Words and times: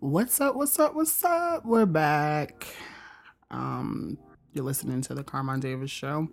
What's 0.00 0.40
up? 0.40 0.54
What's 0.54 0.78
up? 0.78 0.94
What's 0.94 1.24
up? 1.24 1.66
We're 1.66 1.84
back. 1.84 2.68
Um, 3.50 4.16
you're 4.52 4.64
listening 4.64 5.00
to 5.02 5.14
the 5.14 5.24
Carmine 5.24 5.58
Davis 5.58 5.90
show. 5.90 6.28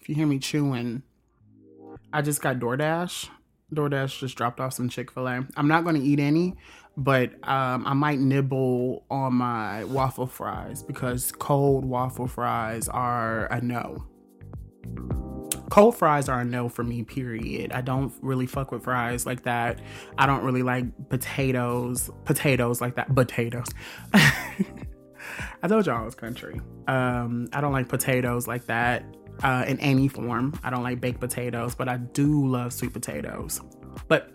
If 0.00 0.08
you 0.08 0.14
hear 0.14 0.26
me 0.28 0.38
chewing, 0.38 1.02
I 2.12 2.22
just 2.22 2.40
got 2.40 2.60
DoorDash. 2.60 3.28
DoorDash 3.74 4.20
just 4.20 4.36
dropped 4.36 4.60
off 4.60 4.74
some 4.74 4.88
Chick 4.88 5.10
Fil 5.10 5.26
A. 5.26 5.44
I'm 5.56 5.66
not 5.66 5.82
going 5.82 6.00
to 6.00 6.00
eat 6.00 6.20
any, 6.20 6.54
but 6.96 7.32
um, 7.48 7.84
I 7.88 7.92
might 7.92 8.20
nibble 8.20 9.04
on 9.10 9.34
my 9.34 9.82
waffle 9.82 10.28
fries 10.28 10.84
because 10.84 11.32
cold 11.32 11.84
waffle 11.84 12.28
fries 12.28 12.88
are 12.88 13.46
a 13.46 13.60
no 13.60 14.06
cold 15.72 15.96
fries 15.96 16.28
are 16.28 16.40
a 16.40 16.44
no 16.44 16.68
for 16.68 16.84
me 16.84 17.02
period. 17.02 17.72
I 17.72 17.80
don't 17.80 18.12
really 18.20 18.46
fuck 18.46 18.72
with 18.72 18.84
fries 18.84 19.24
like 19.24 19.44
that. 19.44 19.80
I 20.18 20.26
don't 20.26 20.44
really 20.44 20.62
like 20.62 20.84
potatoes 21.08 22.10
potatoes 22.26 22.82
like 22.82 22.96
that 22.96 23.14
potatoes. 23.14 23.68
I 24.12 25.68
told 25.68 25.86
y'all 25.86 26.02
i 26.02 26.04
was 26.04 26.14
country. 26.14 26.60
Um 26.88 27.48
i 27.54 27.62
don't 27.62 27.72
like 27.72 27.88
potatoes 27.88 28.46
like 28.46 28.66
that 28.66 29.02
uh 29.42 29.64
in 29.66 29.80
any 29.80 30.08
form. 30.08 30.52
I 30.62 30.68
don't 30.68 30.82
like 30.82 31.00
baked 31.00 31.20
potatoes 31.20 31.74
but 31.74 31.88
i 31.88 31.96
do 31.96 32.46
love 32.46 32.74
sweet 32.74 32.92
potatoes. 32.92 33.62
But 34.08 34.30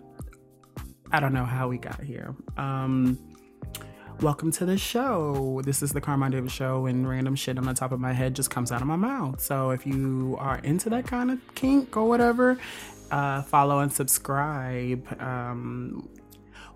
i 1.12 1.20
don't 1.20 1.32
know 1.32 1.44
how 1.44 1.68
we 1.68 1.78
got 1.78 2.02
here. 2.02 2.34
Um 2.56 3.16
welcome 4.20 4.50
to 4.50 4.64
the 4.64 4.76
show. 4.76 5.60
This 5.64 5.80
is 5.82 5.92
the 5.92 6.00
Carmine 6.00 6.32
Davis 6.32 6.52
Show, 6.52 6.86
and 6.86 7.08
random 7.08 7.36
shit 7.36 7.56
on 7.56 7.64
the 7.64 7.74
top 7.74 7.92
of 7.92 8.00
my 8.00 8.12
head 8.12 8.34
just 8.34 8.50
comes 8.50 8.72
out 8.72 8.80
of 8.80 8.88
my 8.88 8.96
mouth. 8.96 9.40
So 9.40 9.70
if 9.70 9.86
you 9.86 10.36
are 10.40 10.58
into 10.58 10.90
that 10.90 11.06
kind 11.06 11.30
of 11.30 11.54
kink 11.54 11.96
or 11.96 12.08
whatever, 12.08 12.58
uh, 13.10 13.42
follow 13.42 13.78
and 13.78 13.92
subscribe. 13.92 15.20
Um, 15.20 16.08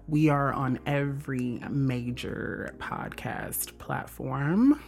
we 0.06 0.28
are 0.28 0.52
on 0.52 0.78
every 0.86 1.60
major 1.68 2.74
podcast 2.78 3.76
platform. 3.78 4.80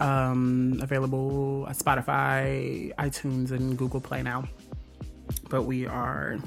Um, 0.00 0.78
available 0.80 1.66
Spotify, 1.72 2.94
iTunes, 2.94 3.50
and 3.50 3.76
Google 3.76 4.00
Play 4.00 4.22
now. 4.22 4.44
But 5.50 5.64
we 5.64 5.86
are 5.86 6.38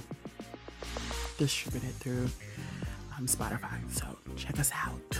distributed 1.37 1.93
through 1.95 2.29
um, 3.17 3.25
Spotify. 3.25 3.79
So 3.91 4.05
check 4.35 4.59
us 4.59 4.71
out. 4.73 5.19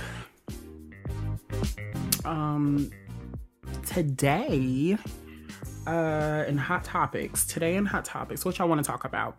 Um, 2.25 2.91
today, 3.85 4.97
uh, 5.87 6.43
in 6.47 6.57
Hot 6.57 6.83
Topics, 6.83 7.45
today 7.45 7.75
in 7.75 7.85
Hot 7.85 8.05
Topics, 8.05 8.45
what 8.45 8.57
y'all 8.57 8.67
want 8.67 8.83
to 8.83 8.89
talk 8.89 9.05
about? 9.05 9.37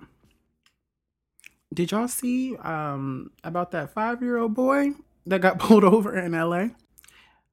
Did 1.73 1.91
y'all 1.91 2.09
see 2.09 2.57
um 2.57 3.31
about 3.45 3.71
that 3.71 3.95
five 3.95 4.23
year 4.23 4.37
old 4.37 4.55
boy 4.55 4.91
that 5.27 5.41
got 5.41 5.59
pulled 5.61 5.85
over 5.85 6.17
in 6.17 6.33
LA? 6.33 6.69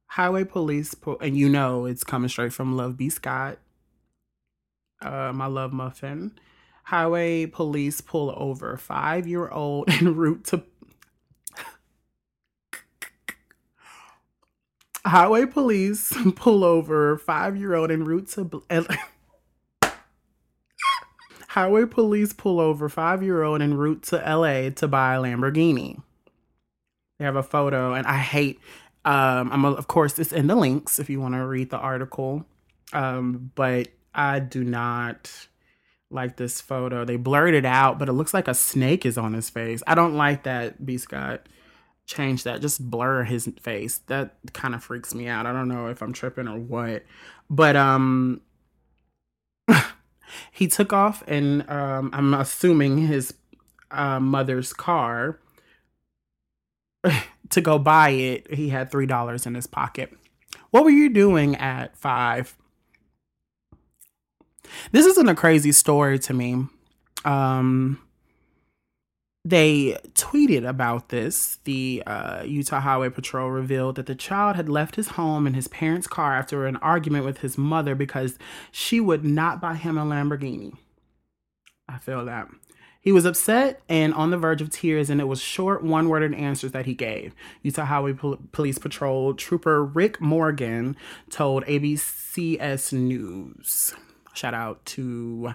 Highway 0.06 0.44
police, 0.44 0.94
pull, 0.94 1.18
and 1.20 1.36
you 1.36 1.48
know 1.48 1.86
it's 1.86 2.02
coming 2.02 2.28
straight 2.28 2.52
from 2.52 2.76
Love 2.76 2.96
B. 2.96 3.08
Scott, 3.08 3.58
uh, 5.00 5.32
my 5.32 5.46
love 5.46 5.72
muffin. 5.72 6.32
Highway 6.84 7.46
police 7.46 8.00
pull 8.00 8.34
over 8.36 8.76
five 8.76 9.26
year 9.28 9.48
old 9.48 9.88
en 9.88 10.14
route 10.16 10.44
to 10.46 10.64
Highway 15.04 15.46
police 15.46 16.12
pull 16.36 16.62
over 16.62 17.16
five 17.16 17.56
year 17.56 17.74
old 17.74 17.90
en 17.90 18.04
route 18.04 18.28
to. 18.28 18.62
Highway 21.48 21.86
police 21.86 22.32
pull 22.32 22.60
over 22.60 22.88
five 22.88 23.22
year 23.22 23.42
old 23.42 23.62
en 23.62 23.74
route 23.74 24.02
to 24.04 24.16
LA 24.16 24.70
to 24.70 24.86
buy 24.86 25.14
a 25.14 25.20
Lamborghini. 25.20 26.02
They 27.18 27.24
have 27.24 27.36
a 27.36 27.42
photo, 27.42 27.94
and 27.94 28.06
I 28.06 28.18
hate. 28.18 28.60
Um, 29.04 29.50
I'm 29.50 29.64
a, 29.64 29.72
of 29.72 29.88
course 29.88 30.18
it's 30.18 30.32
in 30.32 30.46
the 30.46 30.54
links 30.54 30.98
if 30.98 31.08
you 31.08 31.20
want 31.20 31.34
to 31.34 31.46
read 31.46 31.70
the 31.70 31.78
article, 31.78 32.44
um, 32.92 33.50
but 33.54 33.88
I 34.14 34.38
do 34.38 34.62
not 34.62 35.48
like 36.10 36.36
this 36.36 36.60
photo. 36.60 37.06
They 37.06 37.16
blurred 37.16 37.54
it 37.54 37.64
out, 37.64 37.98
but 37.98 38.10
it 38.10 38.12
looks 38.12 38.34
like 38.34 38.48
a 38.48 38.54
snake 38.54 39.06
is 39.06 39.16
on 39.16 39.32
his 39.32 39.48
face. 39.48 39.82
I 39.86 39.94
don't 39.94 40.16
like 40.16 40.42
that, 40.42 40.84
B. 40.84 40.98
Scott 40.98 41.46
change 42.10 42.42
that 42.42 42.60
just 42.60 42.90
blur 42.90 43.22
his 43.24 43.48
face. 43.60 43.98
That 44.08 44.34
kind 44.52 44.74
of 44.74 44.82
freaks 44.82 45.14
me 45.14 45.28
out. 45.28 45.46
I 45.46 45.52
don't 45.52 45.68
know 45.68 45.86
if 45.86 46.02
i'm 46.02 46.12
tripping 46.12 46.48
or 46.48 46.58
what. 46.58 47.04
But 47.48 47.76
um 47.76 48.40
he 50.52 50.66
took 50.66 50.92
off 50.92 51.22
and 51.26 51.68
um 51.70 52.10
i'm 52.12 52.34
assuming 52.34 53.06
his 53.06 53.34
uh, 53.92 54.20
mother's 54.20 54.72
car 54.72 55.40
to 57.50 57.60
go 57.60 57.78
buy 57.78 58.10
it 58.10 58.52
he 58.54 58.68
had 58.68 58.90
three 58.90 59.06
dollars 59.06 59.46
in 59.46 59.54
his 59.54 59.66
pocket. 59.66 60.12
What 60.70 60.84
were 60.84 60.90
you 60.90 61.08
doing 61.08 61.56
at 61.56 61.96
five? 61.96 62.56
This 64.92 65.06
isn't 65.06 65.28
a 65.28 65.34
crazy 65.34 65.72
story 65.72 66.18
to 66.20 66.34
me. 66.34 66.66
Um 67.24 68.00
they 69.44 69.98
tweeted 70.14 70.68
about 70.68 71.08
this. 71.08 71.58
The 71.64 72.02
uh, 72.06 72.42
Utah 72.44 72.80
Highway 72.80 73.08
Patrol 73.08 73.50
revealed 73.50 73.96
that 73.96 74.06
the 74.06 74.14
child 74.14 74.56
had 74.56 74.68
left 74.68 74.96
his 74.96 75.08
home 75.08 75.46
in 75.46 75.54
his 75.54 75.68
parents' 75.68 76.06
car 76.06 76.36
after 76.36 76.66
an 76.66 76.76
argument 76.76 77.24
with 77.24 77.38
his 77.38 77.56
mother 77.56 77.94
because 77.94 78.38
she 78.70 79.00
would 79.00 79.24
not 79.24 79.60
buy 79.60 79.74
him 79.74 79.96
a 79.96 80.04
Lamborghini. 80.04 80.76
I 81.88 81.98
feel 81.98 82.24
that. 82.26 82.48
He 83.02 83.12
was 83.12 83.24
upset 83.24 83.80
and 83.88 84.12
on 84.12 84.30
the 84.30 84.36
verge 84.36 84.60
of 84.60 84.68
tears, 84.68 85.08
and 85.08 85.22
it 85.22 85.24
was 85.24 85.40
short, 85.40 85.82
one 85.82 86.10
worded 86.10 86.34
answers 86.34 86.72
that 86.72 86.84
he 86.84 86.92
gave. 86.92 87.34
Utah 87.62 87.86
Highway 87.86 88.12
Pol- 88.12 88.38
Police 88.52 88.78
Patrol 88.78 89.32
Trooper 89.32 89.82
Rick 89.82 90.20
Morgan 90.20 90.96
told 91.30 91.64
ABCS 91.64 92.92
News. 92.92 93.94
Shout 94.34 94.52
out 94.52 94.84
to 94.84 95.54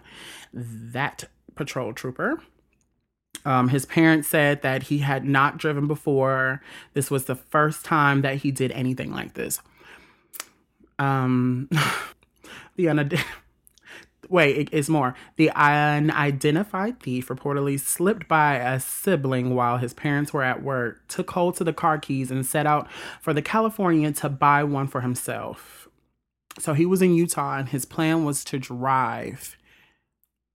that 0.54 1.26
patrol 1.54 1.94
trooper. 1.94 2.42
Um, 3.44 3.70
his 3.70 3.86
parents 3.86 4.28
said 4.28 4.62
that 4.62 4.84
he 4.84 5.00
had 5.00 5.26
not 5.26 5.58
driven 5.58 5.88
before. 5.88 6.62
This 6.94 7.12
was 7.12 7.26
the 7.26 7.36
first 7.36 7.86
time 7.86 8.22
that 8.22 8.38
he 8.38 8.52
did 8.52 8.72
anything 8.72 9.12
like 9.12 9.34
this. 9.34 9.62
Um, 10.98 11.70
the 12.76 12.84
unid- 12.84 13.20
wait, 14.30 14.70
it's 14.72 14.90
more. 14.90 15.16
The 15.36 15.52
unidentified 15.52 17.00
thief 17.00 17.28
reportedly 17.28 17.80
slipped 17.80 18.28
by 18.28 18.56
a 18.56 18.80
sibling 18.80 19.56
while 19.56 19.78
his 19.78 19.94
parents 19.94 20.34
were 20.34 20.44
at 20.44 20.64
work, 20.64 21.08
took 21.08 21.32
hold 21.32 21.56
to 21.58 21.64
the 21.64 21.74
car 21.74 21.98
keys, 21.98 22.32
and 22.32 22.46
set 22.46 22.66
out 22.66 22.90
for 23.22 23.34
the 23.34 23.42
California 23.42 24.12
to 24.14 24.30
buy 24.30 24.64
one 24.64 24.88
for 24.88 25.02
himself. 25.02 25.88
So 26.60 26.74
he 26.74 26.86
was 26.86 27.02
in 27.02 27.16
Utah, 27.16 27.58
and 27.58 27.70
his 27.70 27.86
plan 27.86 28.24
was 28.24 28.44
to 28.46 28.58
drive 28.58 29.58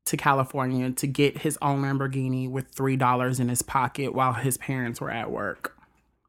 to 0.06 0.16
California 0.16 0.90
to 0.90 1.06
get 1.06 1.38
his 1.38 1.58
own 1.62 1.82
Lamborghini 1.82 2.48
with 2.50 2.74
$3 2.74 3.40
in 3.40 3.48
his 3.48 3.62
pocket 3.62 4.14
while 4.14 4.32
his 4.32 4.56
parents 4.56 5.00
were 5.00 5.10
at 5.10 5.30
work. 5.30 5.76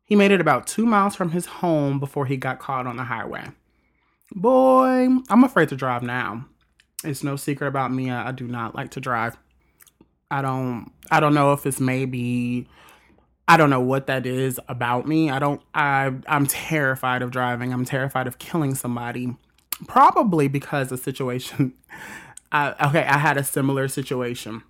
He 0.06 0.16
made 0.16 0.32
it 0.32 0.42
about 0.42 0.68
two 0.68 0.86
miles 0.86 1.16
from 1.16 1.32
his 1.32 1.46
home 1.46 2.00
before 2.00 2.26
he 2.26 2.38
got 2.38 2.60
caught 2.60 2.86
on 2.86 2.98
the 2.98 3.06
highway. 3.06 3.50
Boy, 4.34 5.08
I'm 5.30 5.44
afraid 5.44 5.70
to 5.70 5.76
drive 5.76 6.04
now. 6.04 6.46
It's 7.04 7.24
no 7.24 7.36
secret 7.36 7.68
about 7.68 7.92
me. 7.92 8.12
I, 8.12 8.32
do 8.32 8.48
not 8.48 8.76
like 8.76 8.92
to 8.92 9.00
drive. 9.00 9.38
I 10.30 10.42
don't 10.42 10.92
I 11.10 11.20
don't 11.20 11.34
know 11.34 11.52
if 11.54 11.66
it's 11.66 11.80
maybe 11.80 12.68
I 13.48 13.58
don't 13.58 13.70
know 13.70 13.82
what 13.82 14.08
that 14.08 14.26
is 14.26 14.60
about 14.70 15.08
me. 15.08 15.30
I 15.30 15.40
don't 15.40 15.62
I 15.74 16.14
I'm 16.28 16.46
terrified 16.46 17.22
of 17.22 17.32
driving. 17.32 17.74
I'm 17.74 17.86
terrified 17.86 18.28
of 18.28 18.40
killing 18.40 18.76
somebody. 18.76 19.36
Probably 19.88 20.48
because 20.48 20.90
the 20.90 20.98
situation 20.98 21.74
I, 22.52 22.88
okay, 22.88 23.04
I 23.04 23.18
had 23.18 23.38
a 23.38 23.44
similar 23.44 23.88
situation 23.88 24.64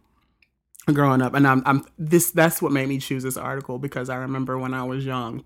growing 0.94 1.22
up, 1.22 1.34
and 1.34 1.48
I'm, 1.48 1.64
I'm 1.66 1.86
this. 1.98 2.32
That's 2.32 2.62
what 2.62 2.72
made 2.72 2.88
me 2.88 3.00
choose 3.00 3.24
this 3.24 3.38
article 3.38 3.80
because 3.80 4.10
I 4.10 4.16
remember 4.16 4.58
when 4.58 4.74
I 4.74 4.84
was 4.84 5.06
young. 5.06 5.44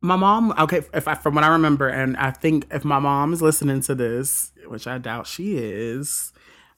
My 0.00 0.16
mom, 0.16 0.54
okay, 0.58 0.82
if 0.94 1.08
I 1.08 1.14
from 1.14 1.34
what 1.34 1.44
I 1.44 1.48
remember, 1.48 1.88
and 1.88 2.16
I 2.16 2.30
think 2.30 2.66
if 2.70 2.84
my 2.84 2.98
mom 2.98 3.32
is 3.32 3.42
listening 3.42 3.80
to 3.82 3.94
this, 3.94 4.52
which 4.66 4.86
I 4.86 4.98
doubt 4.98 5.26
she 5.26 5.56
is, 5.56 6.32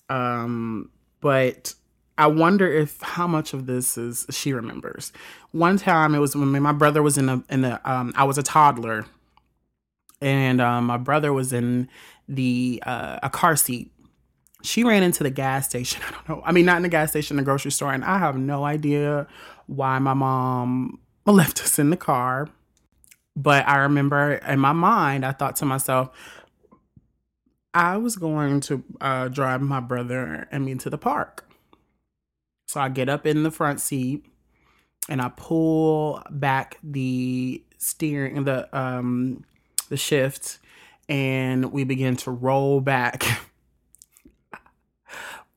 um, 0.09 0.91
but 1.21 1.75
I 2.17 2.27
wonder 2.27 2.67
if 2.67 3.01
how 3.03 3.27
much 3.27 3.53
of 3.53 3.67
this 3.67 3.99
is 3.99 4.27
she 4.31 4.53
remembers. 4.53 5.13
One 5.53 5.77
time 5.77 6.15
it 6.15 6.19
was 6.19 6.35
when 6.35 6.49
my 6.49 6.73
brother 6.73 7.03
was 7.03 7.19
in 7.19 7.29
a 7.29 7.45
in 7.51 7.65
a 7.65 7.81
um 7.85 8.13
I 8.17 8.25
was 8.25 8.39
a 8.39 8.43
toddler 8.43 9.05
and 10.21 10.61
um, 10.61 10.87
my 10.87 10.97
brother 10.97 11.33
was 11.33 11.53
in 11.53 11.89
the 12.29 12.83
uh, 12.87 13.19
a 13.23 13.31
car 13.31 13.57
seat. 13.57 13.93
She 14.63 14.85
ran 14.85 15.03
into 15.03 15.23
the 15.23 15.31
gas 15.31 15.69
station. 15.69 16.03
I 16.09 16.11
don't 16.11 16.29
know. 16.29 16.43
I 16.45 16.53
mean, 16.53 16.67
not 16.67 16.77
in 16.77 16.83
the 16.83 16.89
gas 16.89 17.11
station, 17.11 17.37
the 17.37 17.43
grocery 17.43 17.71
store, 17.71 17.93
and 17.93 18.05
I 18.05 18.19
have 18.19 18.37
no 18.37 18.65
idea 18.65 19.27
why 19.67 19.99
my 19.99 20.15
mom 20.15 21.01
left 21.27 21.63
us 21.63 21.79
in 21.79 21.91
the 21.91 21.97
car. 21.97 22.49
But 23.37 23.69
I 23.69 23.77
remember 23.79 24.35
in 24.35 24.59
my 24.59 24.73
mind, 24.73 25.25
I 25.25 25.33
thought 25.33 25.57
to 25.57 25.65
myself, 25.65 26.11
I 27.73 27.97
was 27.97 28.17
going 28.17 28.61
to 28.63 28.83
uh, 29.01 29.29
drive 29.29 29.61
my 29.63 29.79
brother 29.79 30.49
and 30.51 30.65
me 30.65 30.75
to 30.77 30.91
the 30.91 30.99
park. 30.99 31.49
So 32.67 32.81
I 32.81 32.89
get 32.89 33.09
up 33.09 33.27
in 33.27 33.45
the 33.45 33.51
front 33.51 33.81
seat 33.81 34.27
and 35.09 35.23
I 35.23 35.31
pull 35.37 36.23
back 36.31 36.79
the 36.83 37.63
steering 37.79 38.45
the 38.45 38.77
um 38.77 39.45
the 39.89 39.97
shift 39.97 40.59
and 41.09 41.73
we 41.73 41.85
begin 41.85 42.17
to 42.17 42.31
roll 42.31 42.81
back. 42.81 43.25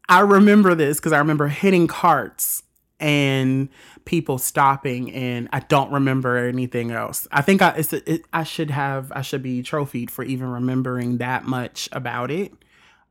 I 0.10 0.20
remember 0.20 0.76
this 0.76 1.00
because 1.00 1.14
I 1.14 1.20
remember 1.20 1.48
hitting 1.48 1.88
carts 1.88 2.64
and 3.00 3.70
people 4.06 4.38
stopping 4.38 5.12
and 5.14 5.50
I 5.52 5.62
don't 5.62 5.92
remember 5.92 6.38
anything 6.38 6.92
else. 6.92 7.28
I 7.32 7.42
think 7.42 7.62
I 7.62 7.84
it, 7.92 8.24
I 8.32 8.44
should 8.44 8.72
have 8.72 9.12
I 9.14 9.22
should 9.22 9.42
be 9.42 9.64
trophied 9.64 10.12
for 10.12 10.24
even 10.24 10.50
remembering 10.50 11.18
that 11.18 11.46
much 11.46 11.90
about 11.92 12.30
it 12.30 12.52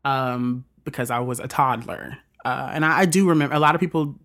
um 0.04 0.64
because 0.84 1.10
I 1.10 1.20
was 1.20 1.40
a 1.40 1.48
toddler. 1.48 2.18
Uh, 2.44 2.70
and 2.72 2.84
I, 2.84 3.00
I 3.00 3.06
do 3.06 3.28
remember 3.28 3.54
a 3.54 3.58
lot 3.58 3.74
of 3.74 3.80
people 3.80 4.16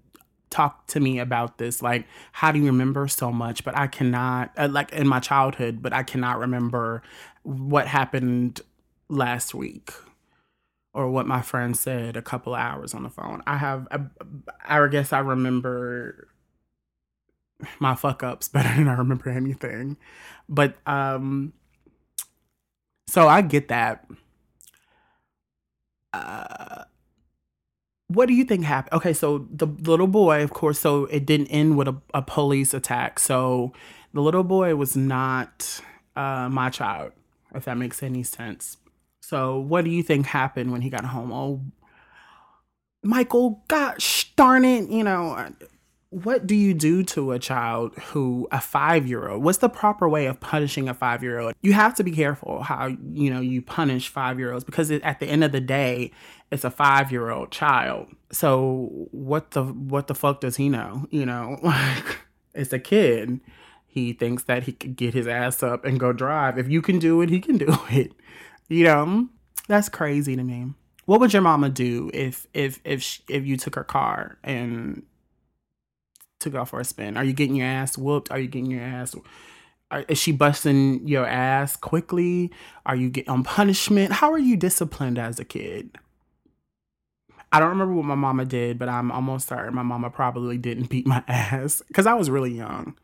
talk 0.50 0.88
to 0.88 1.00
me 1.00 1.20
about 1.20 1.58
this 1.58 1.82
like 1.82 2.06
how 2.32 2.52
do 2.52 2.60
you 2.60 2.68
remember 2.68 3.08
so 3.08 3.32
much 3.32 3.64
but 3.66 3.76
i 3.76 3.88
cannot 3.88 4.52
uh, 4.58 4.70
like 4.72 4.94
in 4.94 5.06
my 5.06 5.20
childhood 5.20 5.82
but 5.82 5.92
i 5.92 6.04
cannot 6.04 6.40
remember 6.40 7.02
what 7.46 7.88
happened 7.88 8.62
last 9.08 9.54
week 9.54 9.92
or 10.94 11.10
what 11.10 11.28
my 11.28 11.42
friend 11.42 11.78
said 11.78 12.18
a 12.18 12.22
couple 12.22 12.56
hours 12.56 12.94
on 12.94 13.04
the 13.04 13.10
phone 13.10 13.44
i 13.46 13.58
have 13.58 13.88
I, 13.92 14.00
I 14.68 14.88
guess 14.88 15.14
i 15.14 15.20
remember 15.20 16.28
my 17.80 17.96
fuck 17.96 18.24
ups 18.24 18.48
better 18.50 18.76
than 18.76 18.88
i 18.88 18.94
remember 18.94 19.30
anything 19.30 19.98
but 20.50 20.76
um 20.88 21.54
so 23.08 23.28
i 23.28 23.42
get 23.42 23.68
that 23.68 24.08
uh 26.14 26.86
what 28.08 28.28
do 28.28 28.34
you 28.34 28.44
think 28.44 28.64
happened? 28.64 28.94
Okay, 28.94 29.14
so 29.14 29.48
the 29.52 29.66
little 29.66 30.08
boy, 30.08 30.44
of 30.44 30.52
course, 30.52 30.80
so 30.80 31.06
it 31.06 31.26
didn't 31.26 31.48
end 31.48 31.78
with 31.78 31.88
a, 31.88 31.96
a 32.14 32.22
police 32.22 32.74
attack. 32.74 33.20
So 33.20 33.74
the 34.14 34.22
little 34.22 34.44
boy 34.44 34.76
was 34.76 34.96
not 34.96 35.82
uh, 36.16 36.48
my 36.52 36.70
child, 36.70 37.14
if 37.56 37.66
that 37.66 37.78
makes 37.78 38.04
any 38.04 38.24
sense. 38.24 38.78
So 39.22 39.58
what 39.58 39.86
do 39.86 39.92
you 39.92 40.04
think 40.04 40.28
happened 40.28 40.72
when 40.72 40.82
he 40.82 40.90
got 40.90 41.06
home? 41.06 41.32
Oh, 41.32 41.62
Michael, 43.04 43.64
gosh 43.68 44.32
darn 44.36 44.66
it, 44.66 44.90
you 44.90 45.04
know, 45.04 45.50
what 46.10 46.48
do 46.48 46.56
you 46.56 46.74
do 46.74 47.04
to 47.04 47.32
a 47.32 47.40
child 47.40 47.94
who 47.96 48.48
a 48.52 48.62
five 48.62 49.06
year 49.06 49.28
old 49.28 49.44
what's 49.44 49.58
the 49.58 49.68
proper 49.68 50.08
way 50.08 50.28
of 50.28 50.40
punishing 50.40 50.88
a 50.88 50.94
five 50.94 51.22
year 51.22 51.40
old 51.40 51.54
you 51.62 51.74
have 51.74 51.94
to 51.94 52.06
be 52.06 52.12
careful 52.12 52.64
how 52.64 52.86
you 53.12 53.30
know 53.30 53.42
you 53.42 53.62
punish 53.62 54.08
five 54.08 54.40
year 54.40 54.54
olds 54.54 54.64
because 54.64 54.90
it, 54.92 55.02
at 55.04 55.20
the 55.20 55.26
end 55.26 55.44
of 55.44 55.52
the 55.52 55.60
day 55.60 56.10
it's 56.52 56.64
a 56.64 56.72
five 56.72 57.12
year 57.12 57.30
old 57.30 57.52
child. 57.52 58.08
So 58.32 59.08
what 59.12 59.52
the 59.52 59.64
what 59.64 60.08
the 60.08 60.16
fuck 60.16 60.42
does 60.42 60.58
he 60.58 60.70
know? 60.70 61.08
You 61.10 61.26
know 61.26 61.60
like 61.62 62.20
it's 62.54 62.74
a 62.74 62.80
kid 62.80 63.40
he 63.96 64.14
thinks 64.14 64.44
that 64.44 64.64
he 64.64 64.74
could 64.74 64.96
get 64.96 65.14
his 65.14 65.28
ass 65.28 65.64
up 65.64 65.84
and 65.84 66.00
go 66.00 66.14
drive 66.14 66.58
if 66.58 66.70
you 66.70 66.82
can 66.82 67.00
do 67.00 67.22
it 67.22 67.30
he 67.30 67.40
can 67.40 67.58
do 67.58 67.76
it 67.90 68.12
you 68.70 68.84
know 68.84 69.28
that's 69.68 69.90
crazy 69.90 70.36
to 70.36 70.44
me 70.44 70.68
what 71.06 71.20
would 71.20 71.34
your 71.34 71.42
mama 71.42 71.70
do 71.70 72.10
if 72.14 72.48
if 72.54 72.80
if 72.84 73.02
she, 73.02 73.22
if 73.30 73.46
you 73.46 73.58
took 73.58 73.76
her 73.76 73.84
car 73.84 74.38
and 74.44 75.04
took 76.40 76.56
off 76.56 76.70
for 76.70 76.80
a 76.80 76.86
spin? 76.86 77.18
Are 77.18 77.24
you 77.24 77.34
getting 77.34 77.56
your 77.56 77.68
ass 77.68 77.98
whooped? 77.98 78.32
Are 78.32 78.40
you 78.40 78.48
getting 78.48 78.72
your 78.72 78.82
ass? 78.82 79.16
Are, 79.92 80.06
is 80.08 80.18
she 80.18 80.32
busting 80.32 81.08
your 81.08 81.26
ass 81.26 81.76
quickly? 81.76 82.52
Are 82.86 82.96
you 82.96 83.10
getting 83.10 83.32
on 83.32 83.44
punishment? 83.44 84.14
How 84.14 84.32
are 84.32 84.40
you 84.40 84.58
disciplined 84.58 85.20
as 85.20 85.40
a 85.40 85.46
kid? 85.46 85.98
I 87.52 87.60
don't 87.60 87.70
remember 87.70 87.94
what 87.94 88.06
my 88.06 88.16
mama 88.16 88.46
did, 88.46 88.78
but 88.80 88.90
I'm 88.90 89.12
almost 89.12 89.48
certain 89.48 89.76
my 89.76 89.84
mama 89.84 90.10
probably 90.10 90.58
didn't 90.58 90.90
beat 90.90 91.08
my 91.08 91.24
ass 91.28 91.82
because 91.88 92.06
I 92.06 92.14
was 92.14 92.30
really 92.30 92.52
young. 92.52 92.98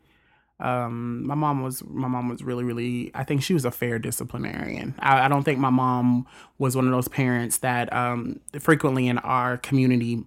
Um, 0.62 1.26
my 1.26 1.34
mom 1.34 1.62
was 1.62 1.82
my 1.84 2.08
mom 2.08 2.28
was 2.28 2.42
really 2.42 2.64
really 2.64 3.10
I 3.14 3.24
think 3.24 3.42
she 3.42 3.54
was 3.54 3.64
a 3.64 3.70
fair 3.70 3.98
disciplinarian. 3.98 4.94
I, 5.00 5.26
I 5.26 5.28
don't 5.28 5.42
think 5.42 5.58
my 5.58 5.70
mom 5.70 6.26
was 6.58 6.76
one 6.76 6.86
of 6.86 6.92
those 6.92 7.08
parents 7.08 7.58
that 7.58 7.92
um, 7.92 8.40
frequently 8.60 9.08
in 9.08 9.18
our 9.18 9.58
community 9.58 10.24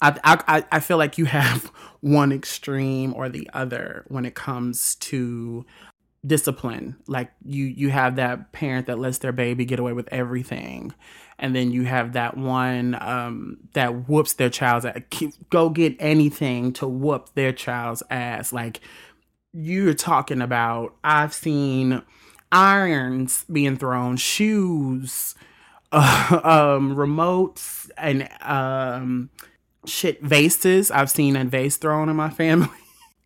I, 0.00 0.18
I 0.24 0.64
I 0.72 0.80
feel 0.80 0.98
like 0.98 1.18
you 1.18 1.24
have 1.24 1.64
one 2.00 2.32
extreme 2.32 3.14
or 3.14 3.28
the 3.28 3.48
other 3.54 4.04
when 4.08 4.24
it 4.24 4.34
comes 4.34 4.96
to 4.96 5.64
discipline. 6.26 6.96
Like 7.06 7.30
you 7.44 7.64
you 7.64 7.90
have 7.90 8.16
that 8.16 8.52
parent 8.52 8.86
that 8.86 8.98
lets 8.98 9.18
their 9.18 9.32
baby 9.32 9.64
get 9.64 9.78
away 9.78 9.92
with 9.92 10.08
everything, 10.12 10.92
and 11.38 11.54
then 11.54 11.70
you 11.70 11.84
have 11.84 12.14
that 12.14 12.36
one 12.36 12.96
um, 13.00 13.58
that 13.74 14.08
whoops 14.08 14.34
their 14.34 14.50
child's 14.50 14.86
ass. 14.86 15.02
Go 15.50 15.68
get 15.70 15.96
anything 15.98 16.72
to 16.74 16.88
whoop 16.88 17.30
their 17.34 17.52
child's 17.52 18.02
ass. 18.10 18.52
Like 18.52 18.80
you're 19.52 19.94
talking 19.94 20.40
about. 20.40 20.94
I've 21.02 21.34
seen 21.34 22.02
irons 22.52 23.44
being 23.50 23.76
thrown, 23.76 24.16
shoes, 24.16 25.34
uh, 25.92 26.40
um, 26.44 26.94
remotes, 26.96 27.90
and 27.96 28.28
um 28.42 29.30
shit 29.84 30.22
vases. 30.22 30.90
I've 30.90 31.10
seen 31.10 31.36
a 31.36 31.44
vase 31.44 31.76
thrown 31.76 32.08
in 32.08 32.16
my 32.16 32.30
family. 32.30 32.68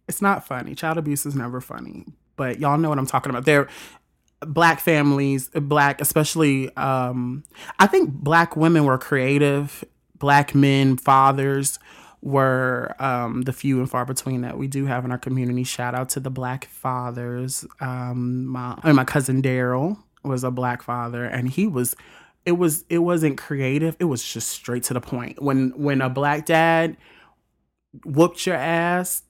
it's 0.09 0.23
not 0.23 0.47
funny. 0.47 0.75
Child 0.75 0.99
abuse 0.99 1.27
is 1.27 1.35
never 1.35 1.61
funny, 1.61 2.07
but 2.37 2.59
y'all 2.59 2.79
know 2.79 2.89
what 2.89 2.99
I'm 2.99 3.07
talking 3.07 3.31
about. 3.31 3.45
There 3.45 3.69
black 4.41 4.81
families, 4.81 5.49
black 5.49 6.01
especially 6.01 6.75
um 6.77 7.45
I 7.79 7.87
think 7.87 8.11
black 8.11 8.57
women 8.57 8.85
were 8.85 8.99
creative, 8.99 9.85
black 10.19 10.55
men, 10.55 10.97
fathers 10.97 11.79
were 12.23 12.95
um 12.99 13.43
the 13.43 13.53
few 13.53 13.79
and 13.79 13.91
far 13.91 14.05
between 14.05 14.43
that 14.43 14.59
we 14.59 14.67
do 14.67 14.87
have 14.87 15.05
in 15.05 15.13
our 15.13 15.19
community. 15.19 15.65
Shout 15.65 15.95
out 15.95 16.11
to 16.11 16.21
the 16.21 16.31
black 16.31 16.67
fathers. 16.67 17.65
Um 17.81 18.47
my 18.47 18.79
I 18.83 18.89
mean, 18.89 18.97
my 18.97 19.05
cousin 19.05 19.43
Daryl 19.43 19.99
was 20.23 20.45
a 20.45 20.51
black 20.51 20.83
father 20.83 21.25
and 21.25 21.49
he 21.49 21.67
was 21.67 21.95
it 22.45 22.53
was 22.53 22.85
it 22.89 22.99
wasn't 22.99 23.39
creative. 23.39 23.97
It 23.99 24.05
was 24.05 24.25
just 24.25 24.49
straight 24.49 24.85
to 24.85 24.95
the 24.95 25.01
point. 25.01 25.43
When 25.43 25.71
when 25.77 26.01
a 26.01 26.09
black 26.09 26.47
dad 26.47 26.97
whooped 28.05 28.47
your 28.47 28.57
ass, 28.57 29.23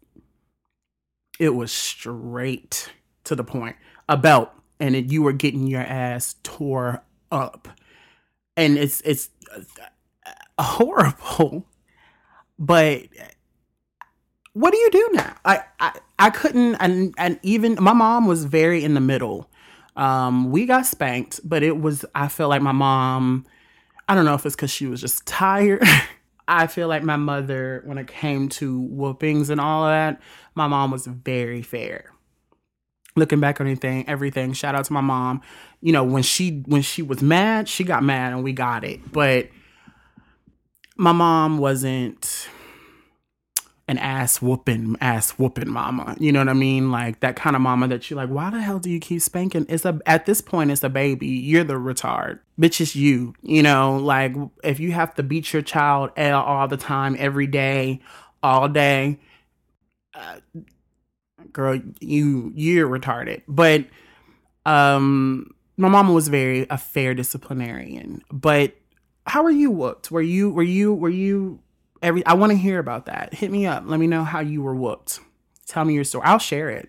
it 1.38 1.50
was 1.50 1.72
straight 1.72 2.90
to 3.24 3.34
the 3.34 3.44
point. 3.44 3.76
A 4.08 4.16
belt, 4.16 4.50
and 4.80 4.96
it, 4.96 5.10
you 5.10 5.22
were 5.22 5.32
getting 5.32 5.66
your 5.66 5.82
ass 5.82 6.36
tore 6.42 7.02
up, 7.30 7.68
and 8.56 8.78
it's 8.78 9.00
it's 9.02 9.28
horrible. 10.58 11.66
But 12.58 13.04
what 14.52 14.72
do 14.72 14.78
you 14.78 14.90
do 14.90 15.08
now? 15.12 15.34
I 15.44 15.62
I, 15.78 15.98
I 16.18 16.30
couldn't, 16.30 16.74
and 16.76 17.14
and 17.18 17.38
even 17.42 17.76
my 17.80 17.92
mom 17.92 18.26
was 18.26 18.44
very 18.44 18.84
in 18.84 18.94
the 18.94 19.00
middle 19.00 19.50
um, 19.96 20.50
we 20.50 20.66
got 20.66 20.86
spanked, 20.86 21.40
but 21.44 21.62
it 21.62 21.80
was, 21.80 22.04
I 22.14 22.28
feel 22.28 22.48
like 22.48 22.62
my 22.62 22.72
mom, 22.72 23.44
I 24.08 24.14
don't 24.14 24.24
know 24.24 24.34
if 24.34 24.46
it's 24.46 24.56
because 24.56 24.70
she 24.70 24.86
was 24.86 25.00
just 25.00 25.26
tired. 25.26 25.82
I 26.48 26.66
feel 26.66 26.88
like 26.88 27.02
my 27.02 27.16
mother, 27.16 27.82
when 27.84 27.98
it 27.98 28.08
came 28.08 28.48
to 28.50 28.80
whoopings 28.80 29.50
and 29.50 29.60
all 29.60 29.84
of 29.84 29.90
that, 29.90 30.20
my 30.54 30.66
mom 30.66 30.90
was 30.90 31.06
very 31.06 31.62
fair. 31.62 32.12
Looking 33.20 33.38
back 33.38 33.60
on 33.60 33.66
anything, 33.66 34.08
everything, 34.08 34.52
shout 34.54 34.74
out 34.74 34.86
to 34.86 34.92
my 34.92 35.00
mom. 35.00 35.42
You 35.80 35.92
know, 35.92 36.02
when 36.02 36.22
she 36.22 36.62
when 36.66 36.82
she 36.82 37.02
was 37.02 37.22
mad, 37.22 37.68
she 37.68 37.84
got 37.84 38.02
mad 38.02 38.32
and 38.32 38.42
we 38.42 38.52
got 38.52 38.82
it. 38.82 39.12
But 39.12 39.48
my 40.96 41.12
mom 41.12 41.58
wasn't 41.58 42.48
an 43.90 43.98
ass 43.98 44.40
whooping, 44.40 44.96
ass 45.00 45.32
whooping 45.32 45.68
mama. 45.68 46.16
You 46.20 46.30
know 46.30 46.38
what 46.38 46.48
I 46.48 46.52
mean? 46.52 46.92
Like 46.92 47.20
that 47.20 47.34
kind 47.34 47.56
of 47.56 47.62
mama 47.62 47.88
that 47.88 48.08
you're 48.08 48.16
like, 48.16 48.28
why 48.28 48.48
the 48.48 48.60
hell 48.60 48.78
do 48.78 48.88
you 48.88 49.00
keep 49.00 49.20
spanking? 49.20 49.66
It's 49.68 49.84
a 49.84 49.98
at 50.06 50.26
this 50.26 50.40
point, 50.40 50.70
it's 50.70 50.84
a 50.84 50.88
baby. 50.88 51.26
You're 51.26 51.64
the 51.64 51.74
retard. 51.74 52.38
Bitch, 52.58 52.80
it's 52.80 52.94
you. 52.94 53.34
You 53.42 53.64
know, 53.64 53.96
like 53.96 54.34
if 54.62 54.78
you 54.78 54.92
have 54.92 55.14
to 55.16 55.24
beat 55.24 55.52
your 55.52 55.62
child 55.62 56.10
all 56.16 56.68
the 56.68 56.76
time, 56.76 57.16
every 57.18 57.48
day, 57.48 58.00
all 58.44 58.68
day, 58.68 59.18
uh, 60.14 60.36
girl, 61.52 61.80
you 62.00 62.52
you're 62.54 62.88
retarded. 62.88 63.42
But 63.48 63.86
um, 64.66 65.54
my 65.76 65.88
mama 65.88 66.12
was 66.12 66.28
very 66.28 66.66
a 66.70 66.78
fair 66.78 67.14
disciplinarian. 67.14 68.22
But 68.30 68.74
how 69.26 69.42
were 69.42 69.50
you 69.50 69.70
whooped? 69.70 70.10
Were 70.10 70.22
you 70.22 70.50
were 70.50 70.62
you 70.62 70.94
were 70.94 71.08
you 71.08 71.60
every 72.02 72.24
I 72.26 72.34
want 72.34 72.52
to 72.52 72.58
hear 72.58 72.78
about 72.78 73.06
that. 73.06 73.34
Hit 73.34 73.50
me 73.50 73.66
up. 73.66 73.84
Let 73.86 74.00
me 74.00 74.06
know 74.06 74.24
how 74.24 74.40
you 74.40 74.62
were 74.62 74.74
whooped. 74.74 75.20
Tell 75.66 75.84
me 75.84 75.94
your 75.94 76.04
story. 76.04 76.24
I'll 76.26 76.38
share 76.38 76.70
it 76.70 76.88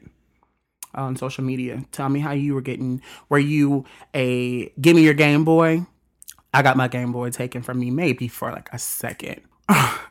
on 0.94 1.16
social 1.16 1.44
media. 1.44 1.86
Tell 1.92 2.10
me 2.10 2.20
how 2.20 2.32
you 2.32 2.54
were 2.54 2.62
getting. 2.62 3.02
Were 3.30 3.40
you 3.40 3.86
a 4.14 4.70
give 4.80 4.96
me 4.96 5.04
your 5.04 5.14
Game 5.14 5.46
Boy? 5.46 5.86
I 6.54 6.62
got 6.62 6.76
my 6.76 6.88
Game 6.88 7.12
Boy 7.12 7.30
taken 7.30 7.62
from 7.62 7.80
me 7.80 7.92
maybe 7.92 8.28
for 8.28 8.52
like 8.52 8.70
a 8.74 8.80
second. 8.80 9.42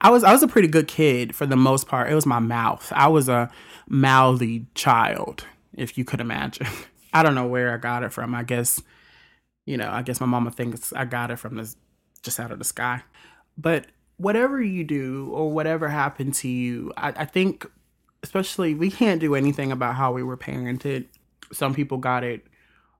I 0.00 0.10
was 0.10 0.24
I 0.24 0.32
was 0.32 0.42
a 0.42 0.48
pretty 0.48 0.68
good 0.68 0.88
kid 0.88 1.34
for 1.34 1.46
the 1.46 1.56
most 1.56 1.88
part. 1.88 2.10
It 2.10 2.14
was 2.14 2.26
my 2.26 2.38
mouth. 2.38 2.92
I 2.94 3.08
was 3.08 3.28
a 3.28 3.50
mouthy 3.88 4.66
child, 4.74 5.44
if 5.74 5.96
you 5.96 6.04
could 6.04 6.20
imagine. 6.20 6.66
I 7.12 7.22
don't 7.22 7.34
know 7.34 7.46
where 7.46 7.72
I 7.72 7.78
got 7.78 8.02
it 8.02 8.12
from. 8.12 8.34
I 8.34 8.42
guess, 8.42 8.82
you 9.64 9.76
know, 9.76 9.88
I 9.90 10.02
guess 10.02 10.20
my 10.20 10.26
mama 10.26 10.50
thinks 10.50 10.92
I 10.92 11.06
got 11.06 11.30
it 11.30 11.38
from 11.38 11.56
this 11.56 11.76
just 12.22 12.38
out 12.38 12.52
of 12.52 12.58
the 12.58 12.64
sky. 12.64 13.02
But 13.56 13.86
whatever 14.18 14.60
you 14.62 14.84
do 14.84 15.30
or 15.32 15.50
whatever 15.50 15.88
happened 15.88 16.34
to 16.34 16.48
you, 16.48 16.92
I, 16.96 17.08
I 17.16 17.24
think, 17.24 17.66
especially, 18.22 18.74
we 18.74 18.90
can't 18.90 19.20
do 19.20 19.34
anything 19.34 19.72
about 19.72 19.94
how 19.94 20.12
we 20.12 20.22
were 20.22 20.36
parented. 20.36 21.06
Some 21.52 21.74
people 21.74 21.98
got 21.98 22.22
it 22.24 22.46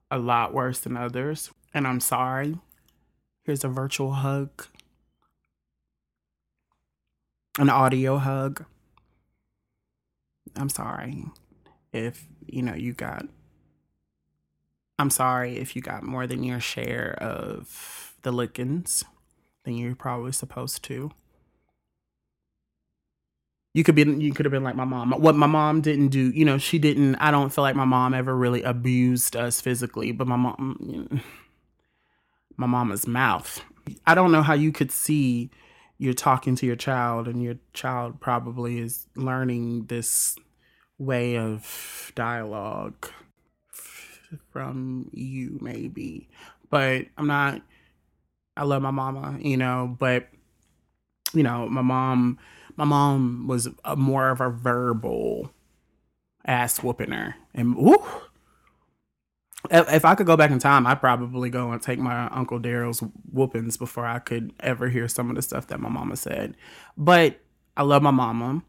a 0.09 0.17
lot 0.17 0.53
worse 0.53 0.79
than 0.79 0.97
others. 0.97 1.51
And 1.73 1.85
I'm 1.85 1.99
sorry. 1.99 2.57
Here's 3.43 3.63
a 3.63 3.69
virtual 3.69 4.13
hug, 4.13 4.65
an 7.57 7.69
audio 7.69 8.17
hug. 8.17 8.65
I'm 10.55 10.69
sorry 10.69 11.25
if, 11.93 12.25
you 12.45 12.61
know, 12.61 12.73
you 12.73 12.93
got, 12.93 13.25
I'm 14.99 15.09
sorry 15.09 15.57
if 15.57 15.75
you 15.75 15.81
got 15.81 16.03
more 16.03 16.27
than 16.27 16.43
your 16.43 16.59
share 16.59 17.15
of 17.19 18.15
the 18.23 18.31
lickings 18.31 19.03
than 19.63 19.75
you're 19.75 19.95
probably 19.95 20.31
supposed 20.31 20.83
to. 20.85 21.11
You 23.73 23.83
could 23.83 23.93
be 23.93 24.01
you 24.01 24.33
could 24.33 24.45
have 24.45 24.51
been 24.51 24.63
like 24.63 24.75
my 24.75 24.85
mom. 24.85 25.11
What 25.11 25.35
my 25.35 25.45
mom 25.45 25.81
didn't 25.81 26.07
do, 26.07 26.31
you 26.31 26.45
know, 26.45 26.57
she 26.57 26.79
didn't 26.79 27.15
I 27.17 27.29
don't 27.29 27.53
feel 27.53 27.61
like 27.61 27.75
my 27.75 27.85
mom 27.85 28.15
ever 28.15 28.35
really 28.35 28.63
abused 28.63 29.35
us 29.35 29.61
physically, 29.61 30.11
but 30.11 30.25
my 30.25 30.35
mom 30.35 30.77
you 30.81 31.07
know, 31.11 31.21
my 32.55 32.65
mama's 32.65 33.05
mouth. 33.05 33.63
I 34.07 34.15
don't 34.15 34.31
know 34.31 34.41
how 34.41 34.55
you 34.55 34.71
could 34.71 34.91
see 34.91 35.51
you're 35.97 36.13
talking 36.13 36.55
to 36.55 36.65
your 36.65 36.75
child 36.75 37.27
and 37.27 37.41
your 37.41 37.55
child 37.73 38.19
probably 38.19 38.79
is 38.79 39.07
learning 39.15 39.85
this 39.85 40.35
way 40.97 41.37
of 41.37 42.11
dialogue 42.15 43.09
from 44.51 45.09
you 45.13 45.57
maybe. 45.61 46.29
But 46.69 47.05
I'm 47.17 47.27
not 47.27 47.61
I 48.55 48.63
love 48.63 48.81
my 48.81 48.91
mama, 48.91 49.37
you 49.39 49.57
know, 49.57 49.95
but 49.99 50.27
you 51.33 51.43
know, 51.43 51.67
my 51.69 51.81
mom 51.81 52.39
my 52.75 52.85
mom 52.85 53.47
was 53.47 53.67
a, 53.83 53.95
more 53.95 54.29
of 54.29 54.41
a 54.41 54.49
verbal 54.49 55.51
ass 56.45 56.81
whooping 56.83 57.11
her. 57.11 57.35
And 57.53 57.75
whoo, 57.75 58.03
if, 59.69 60.05
I 60.05 60.15
could 60.15 60.27
go 60.27 60.37
back 60.37 60.51
in 60.51 60.59
time, 60.59 60.87
I'd 60.87 60.99
probably 60.99 61.49
go 61.49 61.71
and 61.71 61.81
take 61.81 61.99
my 61.99 62.27
Uncle 62.27 62.59
Daryl's 62.59 63.03
whoopings 63.31 63.77
before 63.77 64.05
I 64.05 64.19
could 64.19 64.53
ever 64.59 64.89
hear 64.89 65.07
some 65.07 65.29
of 65.29 65.35
the 65.35 65.41
stuff 65.41 65.67
that 65.67 65.79
my 65.79 65.89
mama 65.89 66.15
said. 66.15 66.55
But 66.95 67.39
I 67.75 67.83
love 67.83 68.01
my 68.01 68.11
mama. 68.11 68.63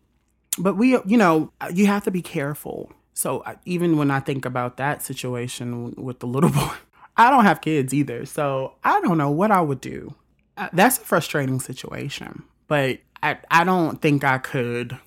But 0.59 0.77
we, 0.77 0.99
you 1.07 1.17
know, 1.17 1.53
you 1.73 1.87
have 1.87 2.05
to 2.05 2.11
be 2.11 2.23
careful. 2.23 2.93
So 3.15 3.45
even 3.65 3.97
when 3.97 4.11
I 4.11 4.21
think 4.21 4.45
about 4.45 4.77
that 4.79 5.03
situation 5.03 5.95
with 5.97 6.21
the 6.21 6.27
little 6.27 6.51
boy, 6.53 6.73
I 7.17 7.31
don't 7.31 7.45
have 7.45 7.61
kids 7.61 7.93
either. 7.93 8.25
So 8.27 8.75
I 8.85 9.01
don't 9.01 9.19
know 9.19 9.31
what 9.31 9.51
I 9.51 9.61
would 9.61 9.81
do. 9.81 10.15
Uh, 10.57 10.69
that's 10.73 10.99
a 10.99 11.03
frustrating 11.03 11.61
situation. 11.61 12.43
But 12.67 12.99
I, 13.23 13.39
I 13.51 13.65
don't 13.65 14.01
think 14.01 14.25
I 14.25 14.39
could 14.39 14.99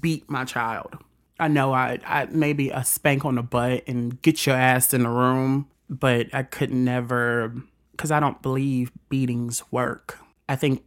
beat 0.00 0.28
my 0.30 0.44
child. 0.44 0.98
I 1.40 1.48
know 1.48 1.72
I, 1.72 1.98
I 2.04 2.26
maybe 2.26 2.70
a 2.70 2.84
spank 2.84 3.24
on 3.24 3.36
the 3.36 3.42
butt 3.42 3.84
and 3.86 4.20
get 4.22 4.46
your 4.46 4.56
ass 4.56 4.92
in 4.92 5.02
the 5.04 5.08
room, 5.08 5.68
but 5.88 6.28
I 6.32 6.42
could 6.42 6.70
never 6.70 7.54
because 7.92 8.10
I 8.10 8.20
don't 8.20 8.40
believe 8.40 8.92
beatings 9.08 9.62
work. 9.70 10.18
I 10.48 10.56
think 10.56 10.82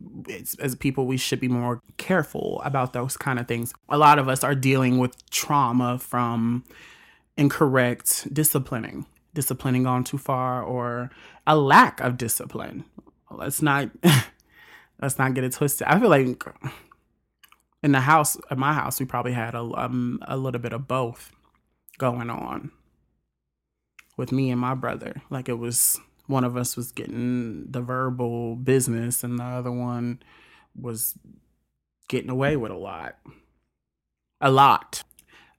as 0.60 0.76
people, 0.76 1.06
we 1.06 1.16
should 1.16 1.40
be 1.40 1.48
more 1.48 1.82
careful 1.98 2.62
about 2.66 2.92
those 2.92 3.16
kind 3.16 3.40
of 3.40 3.48
things. 3.48 3.74
A 3.88 3.98
lot 3.98 4.20
of 4.20 4.28
us 4.28 4.44
are 4.44 4.56
dealing 4.56 4.98
with 4.98 5.30
trauma 5.30 6.00
from 6.00 6.66
incorrect 7.38 8.34
disciplining, 8.34 9.06
disciplining 9.34 9.84
gone 9.84 10.04
too 10.04 10.18
far, 10.18 10.62
or 10.62 11.12
a 11.48 11.56
lack 11.56 12.02
of 12.02 12.18
discipline. 12.18 12.84
Let's 13.32 13.62
not 13.62 13.90
let's 15.02 15.18
not 15.18 15.34
get 15.34 15.44
it 15.44 15.54
twisted. 15.54 15.88
I 15.88 16.00
feel 16.00 16.10
like 16.10 16.44
in 17.84 17.92
the 17.92 18.00
house, 18.00 18.38
at 18.50 18.58
my 18.58 18.74
house, 18.74 19.00
we 19.00 19.06
probably 19.06 19.34
had 19.34 19.54
a 19.54 19.60
um, 19.60 20.20
a 20.28 20.38
little 20.38 20.62
bit 20.62 20.74
of 20.74 20.88
both 20.88 21.32
going 21.98 22.30
on 22.30 22.72
with 24.18 24.32
me 24.32 24.50
and 24.50 24.60
my 24.60 24.74
brother. 24.74 25.22
Like 25.30 25.50
it 25.50 25.60
was 25.60 26.00
one 26.28 26.46
of 26.46 26.56
us 26.56 26.78
was 26.78 26.94
getting 26.94 27.70
the 27.70 27.82
verbal 27.82 28.56
business, 28.56 29.24
and 29.24 29.38
the 29.38 29.44
other 29.44 29.72
one 29.72 30.24
was 30.80 31.16
getting 32.08 32.30
away 32.30 32.56
with 32.56 32.72
a 32.72 32.78
lot, 32.78 33.18
a 34.40 34.50
lot. 34.50 35.04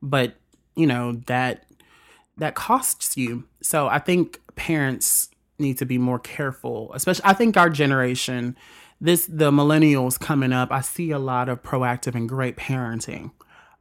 But 0.00 0.34
you 0.74 0.86
know 0.86 1.20
that 1.26 1.66
that 2.38 2.54
costs 2.54 3.18
you. 3.18 3.44
So 3.60 3.86
I 3.86 3.98
think 3.98 4.40
parents 4.56 5.28
need 5.58 5.76
to 5.78 5.84
be 5.84 5.98
more 5.98 6.18
careful, 6.18 6.90
especially 6.94 7.26
I 7.26 7.34
think 7.34 7.58
our 7.58 7.68
generation 7.68 8.56
this 9.04 9.26
the 9.26 9.50
millennials 9.50 10.18
coming 10.18 10.52
up, 10.52 10.72
I 10.72 10.80
see 10.80 11.10
a 11.10 11.18
lot 11.18 11.50
of 11.50 11.62
proactive 11.62 12.14
and 12.14 12.26
great 12.26 12.56
parenting. 12.56 13.32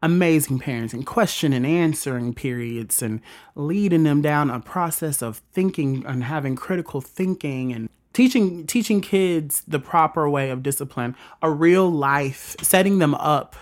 Amazing 0.01 0.60
parenting, 0.60 1.06
question 1.06 1.53
and 1.53 1.65
answering 1.65 2.34
periods, 2.34 3.01
and 3.01 3.22
leading 3.56 4.03
them 4.03 4.22
down 4.22 4.50
a 4.50 4.60
process 4.60 5.22
of 5.22 5.38
thinking 5.53 6.03
and 6.06 6.25
having 6.25 6.58
critical 6.58 7.00
thinking 7.00 7.72
and 7.72 7.88
teaching 8.12 8.68
teaching 8.68 9.00
kids 9.00 9.63
the 9.65 9.80
proper 9.80 10.30
way 10.30 10.50
of 10.50 10.62
discipline, 10.62 11.15
a 11.42 11.50
real 11.50 11.89
life, 11.89 12.58
setting 12.62 13.00
them 13.00 13.15
up 13.15 13.56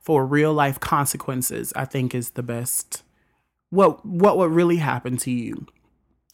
for 0.00 0.26
real 0.26 0.52
life 0.52 0.80
consequences. 0.80 1.72
I 1.76 1.84
think 1.84 2.12
is 2.12 2.30
the 2.30 2.42
best. 2.42 3.04
What 3.70 4.04
what 4.04 4.36
would 4.36 4.50
really 4.50 4.78
happen 4.78 5.16
to 5.18 5.30
you? 5.30 5.68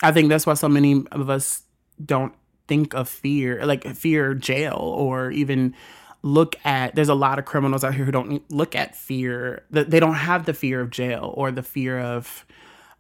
I 0.03 0.11
think 0.11 0.31
that's 0.31 0.47
why 0.47 0.55
so 0.55 0.71
many 0.71 1.05
of 1.13 1.29
us 1.29 1.65
don't 2.03 2.33
think 2.71 2.95
of 2.95 3.09
fear, 3.09 3.67
like 3.67 3.85
fear 3.97 4.33
jail, 4.33 4.77
or 4.77 5.33
even 5.33 5.75
look 6.23 6.55
at 6.65 6.95
there's 6.95 7.09
a 7.09 7.15
lot 7.15 7.39
of 7.39 7.45
criminals 7.45 7.83
out 7.83 7.95
here 7.95 8.05
who 8.05 8.13
don't 8.13 8.49
look 8.49 8.77
at 8.77 8.95
fear 8.95 9.65
that 9.71 9.91
they 9.91 9.99
don't 9.99 10.15
have 10.15 10.47
the 10.47 10.55
fear 10.55 10.81
of 10.81 10.91
jail 10.91 11.35
or 11.37 11.51
the 11.51 11.65
fear 11.65 11.99
of 11.99 12.47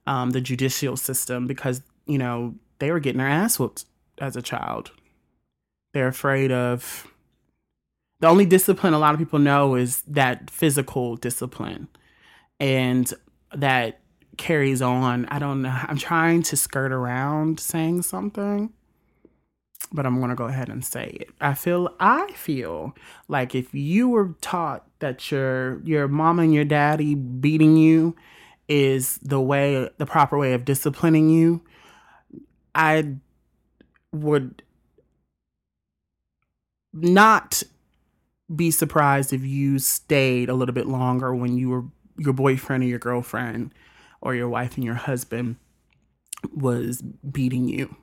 um, 0.08 0.30
the 0.30 0.40
judicial 0.40 0.96
system 0.96 1.46
because 1.46 1.82
you 2.04 2.18
know 2.18 2.56
they 2.80 2.90
were 2.90 2.98
getting 2.98 3.18
their 3.18 3.28
ass 3.28 3.60
whooped 3.60 3.84
as 4.18 4.34
a 4.34 4.42
child. 4.42 4.90
They're 5.94 6.08
afraid 6.08 6.50
of 6.50 7.06
the 8.18 8.26
only 8.26 8.46
discipline 8.46 8.92
a 8.92 8.98
lot 8.98 9.14
of 9.14 9.20
people 9.20 9.38
know 9.38 9.76
is 9.76 10.02
that 10.02 10.50
physical 10.50 11.14
discipline 11.14 11.86
and 12.58 13.14
that 13.54 14.00
carries 14.36 14.82
on. 14.82 15.26
I 15.26 15.38
don't 15.38 15.62
know 15.62 15.78
i'm 15.86 15.96
trying 15.96 16.42
to 16.42 16.56
skirt 16.56 16.90
around 16.90 17.60
saying 17.60 18.02
something 18.02 18.72
but 19.92 20.06
I'm 20.06 20.18
going 20.18 20.30
to 20.30 20.36
go 20.36 20.44
ahead 20.44 20.68
and 20.68 20.84
say 20.84 21.16
it. 21.20 21.30
I 21.40 21.54
feel 21.54 21.94
I 21.98 22.30
feel 22.32 22.94
like 23.28 23.54
if 23.54 23.74
you 23.74 24.08
were 24.08 24.34
taught 24.40 24.86
that 25.00 25.30
your 25.30 25.80
your 25.82 26.08
mom 26.08 26.38
and 26.38 26.54
your 26.54 26.64
daddy 26.64 27.14
beating 27.14 27.76
you 27.76 28.14
is 28.68 29.18
the 29.18 29.40
way 29.40 29.88
the 29.98 30.06
proper 30.06 30.38
way 30.38 30.52
of 30.52 30.64
disciplining 30.64 31.28
you, 31.28 31.62
I 32.74 33.16
would 34.12 34.62
not 36.92 37.62
be 38.54 38.70
surprised 38.70 39.32
if 39.32 39.44
you 39.44 39.78
stayed 39.78 40.48
a 40.48 40.54
little 40.54 40.74
bit 40.74 40.86
longer 40.86 41.34
when 41.34 41.56
you 41.56 41.68
were 41.68 41.84
your 42.18 42.32
boyfriend 42.32 42.82
or 42.82 42.86
your 42.86 42.98
girlfriend 42.98 43.72
or 44.20 44.34
your 44.34 44.48
wife 44.48 44.76
and 44.76 44.84
your 44.84 44.94
husband 44.94 45.56
was 46.52 47.02
beating 47.02 47.68
you 47.68 47.96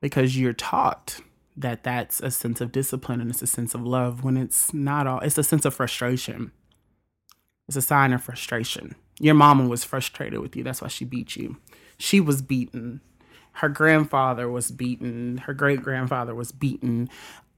because 0.00 0.38
you're 0.38 0.52
taught 0.52 1.20
that 1.56 1.82
that's 1.82 2.20
a 2.20 2.30
sense 2.30 2.60
of 2.60 2.72
discipline 2.72 3.20
and 3.20 3.30
it's 3.30 3.42
a 3.42 3.46
sense 3.46 3.74
of 3.74 3.82
love 3.82 4.22
when 4.22 4.36
it's 4.36 4.74
not 4.74 5.06
all 5.06 5.20
it's 5.20 5.38
a 5.38 5.44
sense 5.44 5.64
of 5.64 5.74
frustration. 5.74 6.52
It's 7.68 7.76
a 7.76 7.82
sign 7.82 8.12
of 8.12 8.22
frustration. 8.22 8.94
Your 9.18 9.34
mama 9.34 9.66
was 9.66 9.82
frustrated 9.82 10.40
with 10.40 10.54
you. 10.54 10.62
That's 10.62 10.82
why 10.82 10.88
she 10.88 11.04
beat 11.04 11.34
you. 11.34 11.56
She 11.98 12.20
was 12.20 12.42
beaten. 12.42 13.00
Her 13.52 13.68
grandfather 13.68 14.48
was 14.50 14.70
beaten. 14.70 15.38
Her 15.38 15.54
great 15.54 15.82
grandfather 15.82 16.34
was 16.34 16.52
beaten. 16.52 17.08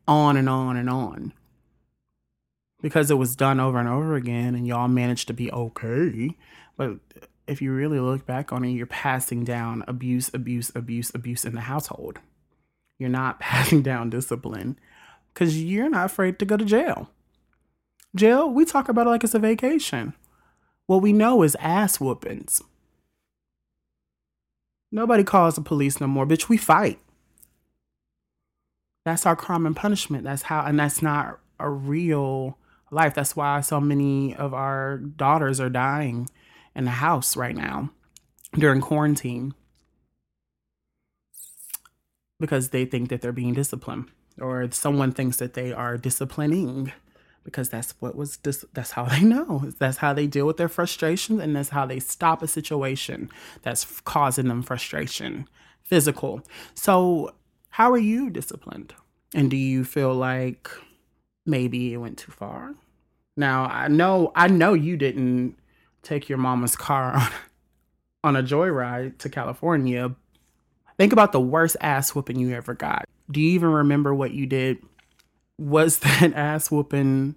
On 0.06 0.36
and 0.36 0.48
on 0.48 0.76
and 0.76 0.88
on. 0.88 1.34
Because 2.80 3.10
it 3.10 3.16
was 3.16 3.36
done 3.36 3.60
over 3.60 3.78
and 3.78 3.88
over 3.88 4.14
again 4.14 4.54
and 4.54 4.66
y'all 4.66 4.88
managed 4.88 5.26
to 5.26 5.34
be 5.34 5.52
okay. 5.52 6.36
But 6.76 7.00
if 7.48 7.60
you 7.60 7.72
really 7.72 7.98
look 7.98 8.24
back 8.26 8.52
on 8.52 8.64
it 8.64 8.70
you're 8.70 8.86
passing 8.86 9.42
down 9.42 9.82
abuse 9.88 10.30
abuse 10.34 10.70
abuse 10.74 11.10
abuse 11.14 11.44
in 11.44 11.54
the 11.54 11.62
household 11.62 12.20
you're 12.98 13.08
not 13.08 13.40
passing 13.40 13.82
down 13.82 14.10
discipline 14.10 14.78
because 15.32 15.62
you're 15.62 15.88
not 15.88 16.06
afraid 16.06 16.38
to 16.38 16.44
go 16.44 16.56
to 16.56 16.64
jail. 16.64 17.10
Jail, 18.14 18.50
we 18.50 18.64
talk 18.64 18.88
about 18.88 19.06
it 19.06 19.10
like 19.10 19.24
it's 19.24 19.34
a 19.34 19.38
vacation. 19.38 20.14
What 20.86 21.02
we 21.02 21.12
know 21.12 21.42
is 21.42 21.56
ass 21.60 22.00
whoopings. 22.00 22.62
Nobody 24.90 25.22
calls 25.22 25.56
the 25.56 25.60
police 25.60 26.00
no 26.00 26.06
more, 26.06 26.26
bitch. 26.26 26.48
We 26.48 26.56
fight. 26.56 26.98
That's 29.04 29.26
our 29.26 29.36
crime 29.36 29.66
and 29.66 29.76
punishment. 29.76 30.24
That's 30.24 30.42
how, 30.42 30.64
and 30.64 30.80
that's 30.80 31.02
not 31.02 31.38
a 31.60 31.68
real 31.68 32.58
life. 32.90 33.14
That's 33.14 33.36
why 33.36 33.60
so 33.60 33.80
many 33.80 34.34
of 34.34 34.54
our 34.54 34.96
daughters 34.96 35.60
are 35.60 35.68
dying 35.68 36.28
in 36.74 36.84
the 36.84 36.90
house 36.90 37.36
right 37.36 37.54
now 37.54 37.90
during 38.54 38.80
quarantine 38.80 39.54
because 42.40 42.70
they 42.70 42.84
think 42.84 43.08
that 43.08 43.20
they're 43.20 43.32
being 43.32 43.54
disciplined. 43.54 44.10
or 44.40 44.70
someone 44.70 45.12
thinks 45.12 45.38
that 45.38 45.54
they 45.54 45.72
are 45.72 45.96
disciplining 45.98 46.92
because 47.44 47.68
that's 47.68 47.94
what 48.00 48.14
was 48.14 48.36
dis- 48.36 48.64
that's 48.74 48.92
how 48.92 49.04
they 49.14 49.20
know. 49.22 49.70
That's 49.78 49.98
how 49.98 50.12
they 50.12 50.26
deal 50.26 50.46
with 50.46 50.56
their 50.58 50.68
frustrations 50.68 51.40
and 51.40 51.56
that's 51.56 51.70
how 51.70 51.86
they 51.86 51.98
stop 52.00 52.42
a 52.42 52.46
situation 52.48 53.30
that's 53.62 54.00
causing 54.02 54.48
them 54.48 54.62
frustration 54.62 55.48
physical. 55.82 56.42
So 56.74 57.34
how 57.70 57.90
are 57.90 57.98
you 57.98 58.30
disciplined? 58.30 58.94
And 59.34 59.50
do 59.50 59.56
you 59.56 59.84
feel 59.84 60.14
like 60.14 60.70
maybe 61.46 61.92
it 61.94 61.98
went 61.98 62.18
too 62.18 62.32
far? 62.32 62.74
Now 63.36 63.64
i 63.66 63.86
know 63.88 64.32
i 64.34 64.48
know 64.48 64.74
you 64.74 64.96
didn't 64.96 65.56
take 66.02 66.28
your 66.28 66.38
mama's 66.38 66.74
car 66.76 67.14
on, 67.16 67.30
on 68.24 68.36
a 68.36 68.42
joyride 68.42 69.18
to 69.18 69.28
california 69.28 70.14
think 70.98 71.12
about 71.12 71.32
the 71.32 71.40
worst 71.40 71.76
ass 71.80 72.14
whooping 72.14 72.38
you 72.38 72.54
ever 72.54 72.74
got. 72.74 73.08
Do 73.30 73.40
you 73.40 73.50
even 73.52 73.70
remember 73.70 74.14
what 74.14 74.32
you 74.32 74.46
did? 74.46 74.78
Was 75.58 75.98
that 76.00 76.32
ass 76.34 76.70
whooping 76.70 77.36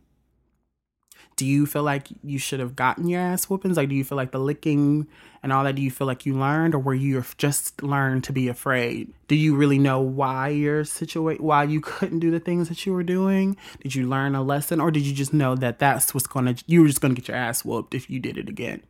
do 1.41 1.47
you 1.47 1.65
feel 1.65 1.81
like 1.81 2.07
you 2.23 2.37
should 2.37 2.59
have 2.59 2.75
gotten 2.75 3.07
your 3.07 3.19
ass 3.19 3.49
whoopings? 3.49 3.75
Like 3.75 3.89
do 3.89 3.95
you 3.95 4.03
feel 4.03 4.15
like 4.15 4.31
the 4.31 4.39
licking 4.39 5.07
and 5.41 5.51
all 5.51 5.63
that 5.63 5.73
do 5.73 5.81
you 5.81 5.89
feel 5.89 6.05
like 6.05 6.23
you 6.23 6.37
learned 6.37 6.75
or 6.75 6.79
were 6.79 6.93
you 6.93 7.23
just 7.37 7.81
learned 7.81 8.23
to 8.25 8.31
be 8.31 8.47
afraid? 8.47 9.11
Do 9.27 9.35
you 9.35 9.55
really 9.55 9.79
know 9.79 10.01
why 10.01 10.49
your 10.49 10.83
situation, 10.83 11.43
why 11.43 11.63
you 11.63 11.81
couldn't 11.81 12.19
do 12.19 12.29
the 12.29 12.39
things 12.39 12.69
that 12.69 12.85
you 12.85 12.93
were 12.93 13.01
doing? 13.01 13.57
Did 13.81 13.95
you 13.95 14.07
learn 14.07 14.35
a 14.35 14.43
lesson 14.43 14.79
or 14.79 14.91
did 14.91 15.01
you 15.01 15.13
just 15.13 15.33
know 15.33 15.55
that 15.55 15.79
that's 15.79 16.13
what's 16.13 16.27
gonna 16.27 16.55
you 16.67 16.81
were 16.81 16.87
just 16.87 17.01
gonna 17.01 17.15
get 17.15 17.27
your 17.27 17.37
ass 17.37 17.65
whooped 17.65 17.95
if 17.95 18.07
you 18.07 18.19
did 18.19 18.37
it 18.37 18.47
again 18.47 18.83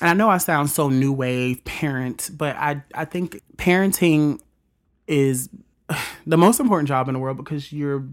and 0.00 0.10
i 0.10 0.12
know 0.12 0.28
i 0.28 0.38
sound 0.38 0.70
so 0.70 0.88
new 0.88 1.12
wave 1.12 1.64
parent 1.64 2.30
but 2.34 2.56
i 2.56 2.82
i 2.94 3.04
think 3.04 3.40
parenting 3.56 4.38
is 5.06 5.48
the 6.26 6.38
most 6.38 6.60
important 6.60 6.88
job 6.88 7.08
in 7.08 7.14
the 7.14 7.20
world 7.20 7.36
because 7.36 7.72
you're 7.72 8.04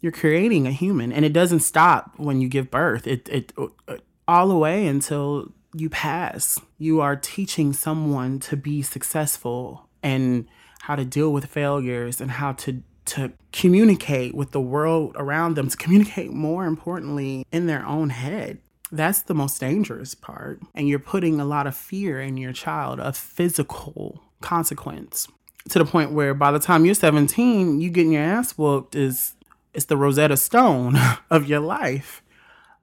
you're 0.00 0.12
creating 0.12 0.66
a 0.66 0.70
human 0.70 1.12
and 1.12 1.24
it 1.24 1.32
doesn't 1.32 1.60
stop 1.60 2.12
when 2.18 2.42
you 2.42 2.46
give 2.46 2.70
birth. 2.70 3.06
It 3.06 3.26
it 3.30 3.52
uh, 3.56 3.96
all 4.28 4.48
the 4.48 4.56
way 4.56 4.86
until 4.86 5.50
you 5.74 5.88
pass. 5.88 6.60
You 6.76 7.00
are 7.00 7.16
teaching 7.16 7.72
someone 7.72 8.38
to 8.40 8.56
be 8.56 8.82
successful 8.82 9.88
and 10.02 10.46
how 10.82 10.96
to 10.96 11.06
deal 11.06 11.32
with 11.32 11.46
failures 11.46 12.20
and 12.20 12.32
how 12.32 12.52
to 12.52 12.82
to 13.06 13.32
communicate 13.52 14.34
with 14.34 14.50
the 14.50 14.60
world 14.60 15.16
around 15.18 15.56
them 15.56 15.68
to 15.68 15.76
communicate 15.76 16.32
more 16.32 16.66
importantly 16.66 17.46
in 17.50 17.66
their 17.66 17.84
own 17.86 18.10
head 18.10 18.58
that's 18.96 19.22
the 19.22 19.34
most 19.34 19.60
dangerous 19.60 20.14
part 20.14 20.60
and 20.74 20.88
you're 20.88 20.98
putting 20.98 21.40
a 21.40 21.44
lot 21.44 21.66
of 21.66 21.74
fear 21.74 22.20
in 22.20 22.36
your 22.36 22.52
child 22.52 23.00
a 23.00 23.12
physical 23.12 24.22
consequence 24.40 25.28
to 25.70 25.78
the 25.78 25.84
point 25.84 26.12
where 26.12 26.34
by 26.34 26.50
the 26.50 26.58
time 26.58 26.84
you're 26.84 26.94
17, 26.94 27.80
you 27.80 27.90
getting 27.90 28.12
your 28.12 28.22
ass 28.22 28.52
whooped 28.52 28.94
is 28.94 29.34
it's 29.72 29.86
the 29.86 29.96
Rosetta 29.96 30.36
Stone 30.36 30.96
of 31.30 31.48
your 31.48 31.60
life. 31.60 32.22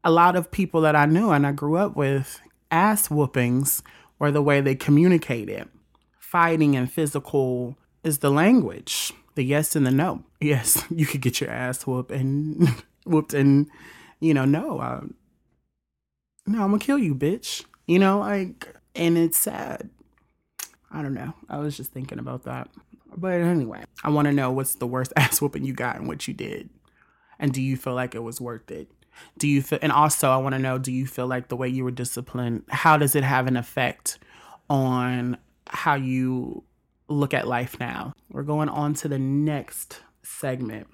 A 0.04 0.12
lot 0.12 0.36
of 0.36 0.52
people 0.52 0.82
that 0.82 0.96
I 0.96 1.06
knew 1.06 1.30
and 1.30 1.46
I 1.46 1.52
grew 1.52 1.78
up 1.78 1.96
with, 1.96 2.42
ass 2.72 3.10
whoopings 3.10 3.84
were 4.18 4.32
the 4.32 4.42
way 4.42 4.62
they 4.62 4.76
communicated. 4.76 5.70
Fighting 6.20 6.76
and 6.76 6.92
physical 6.92 7.78
is 8.04 8.20
the 8.20 8.32
language, 8.32 9.14
the 9.36 9.44
yes 9.44 9.76
and 9.76 9.86
the 9.86 9.92
no. 9.92 10.24
Yes, 10.42 10.84
you 10.90 11.06
could 11.06 11.22
get 11.22 11.40
your 11.40 11.52
ass 11.52 11.86
whooped 11.86 12.10
and 12.10 12.68
whooped 13.06 13.36
and 13.36 13.70
you 14.20 14.34
know, 14.34 14.46
no, 14.46 15.08
no, 16.46 16.64
I'm 16.64 16.72
gonna 16.72 16.80
kill 16.80 16.98
you, 16.98 17.16
bitch. 17.16 17.66
You 17.88 18.00
know, 18.00 18.20
like, 18.20 18.74
and 18.96 19.18
it's 19.18 19.38
sad 19.38 19.90
I 20.94 21.02
don't 21.02 21.14
know. 21.14 21.34
I 21.50 21.58
was 21.58 21.78
just 21.78 21.92
thinking 21.92 22.20
about 22.20 22.44
that. 22.44 22.70
But 23.16 23.42
anyway, 23.42 23.84
I 24.04 24.10
want 24.10 24.28
to 24.28 24.34
know 24.34 24.52
what's 24.52 24.76
the 24.76 24.88
worst 24.88 25.14
ass 25.18 25.42
whooping 25.42 25.64
you 25.64 25.74
got 25.74 25.98
and 25.98 26.08
what 26.08 26.28
you 26.28 26.34
did. 26.34 26.70
And 27.40 27.54
do 27.54 27.62
you 27.62 27.78
feel 27.78 27.94
like 27.94 28.14
it 28.14 28.24
was 28.24 28.40
worth 28.40 28.70
it? 28.72 28.90
Do 29.38 29.48
you 29.48 29.62
feel, 29.62 29.80
and 29.82 29.92
also 29.92 30.30
I 30.30 30.38
want 30.38 30.54
to 30.54 30.60
know, 30.60 30.78
do 30.78 30.92
you 30.92 31.06
feel 31.06 31.28
like 31.28 31.48
the 31.50 31.56
way 31.56 31.68
you 31.68 31.84
were 31.84 31.92
disciplined, 31.92 32.64
how 32.70 32.98
does 32.98 33.16
it 33.16 33.24
have 33.24 33.48
an 33.48 33.58
effect 33.58 34.20
on 34.70 35.38
how 35.68 35.96
you 35.96 36.64
look 37.08 37.34
at 37.34 37.48
life 37.48 37.80
now? 37.80 38.14
We're 38.32 38.44
going 38.44 38.70
on 38.70 38.94
to 38.96 39.08
the 39.08 39.20
next 39.20 40.02
segment. 40.24 40.88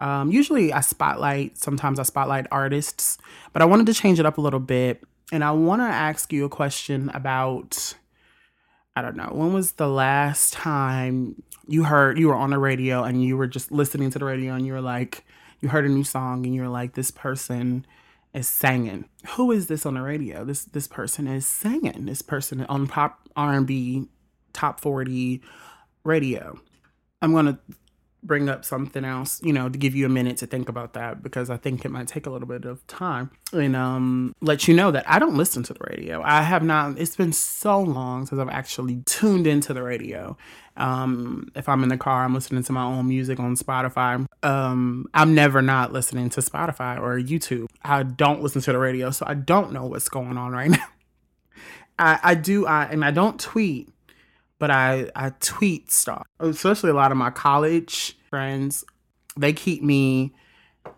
Um, 0.00 0.30
usually 0.30 0.72
I 0.72 0.80
spotlight, 0.80 1.56
sometimes 1.56 1.98
I 1.98 2.02
spotlight 2.02 2.46
artists, 2.50 3.18
but 3.52 3.62
I 3.62 3.64
wanted 3.64 3.86
to 3.86 3.94
change 3.94 4.20
it 4.20 4.26
up 4.26 4.38
a 4.38 4.40
little 4.40 4.60
bit. 4.60 5.02
And 5.32 5.42
I 5.42 5.50
want 5.52 5.80
to 5.80 5.86
ask 5.86 6.32
you 6.32 6.44
a 6.44 6.48
question 6.48 7.10
about 7.14 7.94
I 8.96 9.02
don't 9.02 9.16
know. 9.16 9.28
When 9.30 9.52
was 9.52 9.72
the 9.72 9.88
last 9.88 10.54
time 10.54 11.42
you 11.68 11.84
heard 11.84 12.18
you 12.18 12.28
were 12.28 12.34
on 12.34 12.50
the 12.50 12.58
radio 12.58 13.02
and 13.04 13.22
you 13.22 13.36
were 13.36 13.46
just 13.46 13.70
listening 13.70 14.10
to 14.10 14.18
the 14.18 14.24
radio 14.24 14.54
and 14.54 14.66
you 14.66 14.72
were 14.72 14.80
like, 14.80 15.26
you 15.60 15.68
heard 15.68 15.84
a 15.84 15.88
new 15.88 16.04
song 16.04 16.46
and 16.46 16.54
you're 16.54 16.68
like, 16.68 16.94
this 16.94 17.10
person 17.10 17.86
is 18.32 18.48
singing. 18.48 19.06
Who 19.34 19.52
is 19.52 19.66
this 19.66 19.84
on 19.84 19.94
the 19.94 20.02
radio? 20.02 20.44
This 20.44 20.64
this 20.64 20.88
person 20.88 21.26
is 21.26 21.46
singing. 21.46 22.06
This 22.06 22.22
person 22.22 22.64
on 22.66 22.86
pop 22.86 23.28
R 23.36 23.52
and 23.52 23.66
B 23.66 24.08
top 24.54 24.80
forty 24.80 25.42
radio. 26.04 26.58
I'm 27.20 27.34
gonna 27.34 27.58
bring 28.26 28.48
up 28.48 28.64
something 28.64 29.04
else, 29.04 29.40
you 29.42 29.52
know, 29.52 29.68
to 29.68 29.78
give 29.78 29.94
you 29.94 30.06
a 30.06 30.08
minute 30.08 30.36
to 30.38 30.46
think 30.46 30.68
about 30.68 30.94
that 30.94 31.22
because 31.22 31.50
I 31.50 31.56
think 31.56 31.84
it 31.84 31.90
might 31.90 32.08
take 32.08 32.26
a 32.26 32.30
little 32.30 32.48
bit 32.48 32.64
of 32.64 32.86
time 32.86 33.30
and 33.52 33.76
um 33.76 34.34
let 34.40 34.66
you 34.66 34.74
know 34.74 34.90
that 34.90 35.08
I 35.08 35.18
don't 35.18 35.36
listen 35.36 35.62
to 35.64 35.74
the 35.74 35.84
radio. 35.88 36.22
I 36.22 36.42
have 36.42 36.62
not 36.62 36.98
it's 36.98 37.16
been 37.16 37.32
so 37.32 37.80
long 37.80 38.26
since 38.26 38.40
I've 38.40 38.48
actually 38.48 39.02
tuned 39.06 39.46
into 39.46 39.72
the 39.72 39.82
radio. 39.82 40.36
Um 40.76 41.50
if 41.54 41.68
I'm 41.68 41.82
in 41.82 41.88
the 41.88 41.96
car, 41.96 42.24
I'm 42.24 42.34
listening 42.34 42.62
to 42.64 42.72
my 42.72 42.84
own 42.84 43.08
music 43.08 43.38
on 43.38 43.56
Spotify. 43.56 44.26
Um 44.42 45.06
I'm 45.14 45.34
never 45.34 45.62
not 45.62 45.92
listening 45.92 46.30
to 46.30 46.40
Spotify 46.40 47.00
or 47.00 47.18
YouTube. 47.18 47.66
I 47.82 48.02
don't 48.02 48.42
listen 48.42 48.60
to 48.62 48.72
the 48.72 48.78
radio, 48.78 49.10
so 49.10 49.24
I 49.28 49.34
don't 49.34 49.72
know 49.72 49.86
what's 49.86 50.08
going 50.08 50.36
on 50.36 50.52
right 50.52 50.70
now. 50.70 50.86
I 51.98 52.18
I 52.22 52.34
do 52.34 52.66
I 52.66 52.84
and 52.84 53.04
I 53.04 53.10
don't 53.10 53.40
tweet 53.40 53.88
but 54.58 54.70
I 54.70 55.10
I 55.14 55.30
tweet 55.40 55.90
stuff. 55.90 56.26
Especially 56.40 56.90
a 56.90 56.94
lot 56.94 57.12
of 57.12 57.18
my 57.18 57.30
college 57.30 58.16
friends, 58.28 58.84
they 59.36 59.52
keep 59.52 59.82
me 59.82 60.34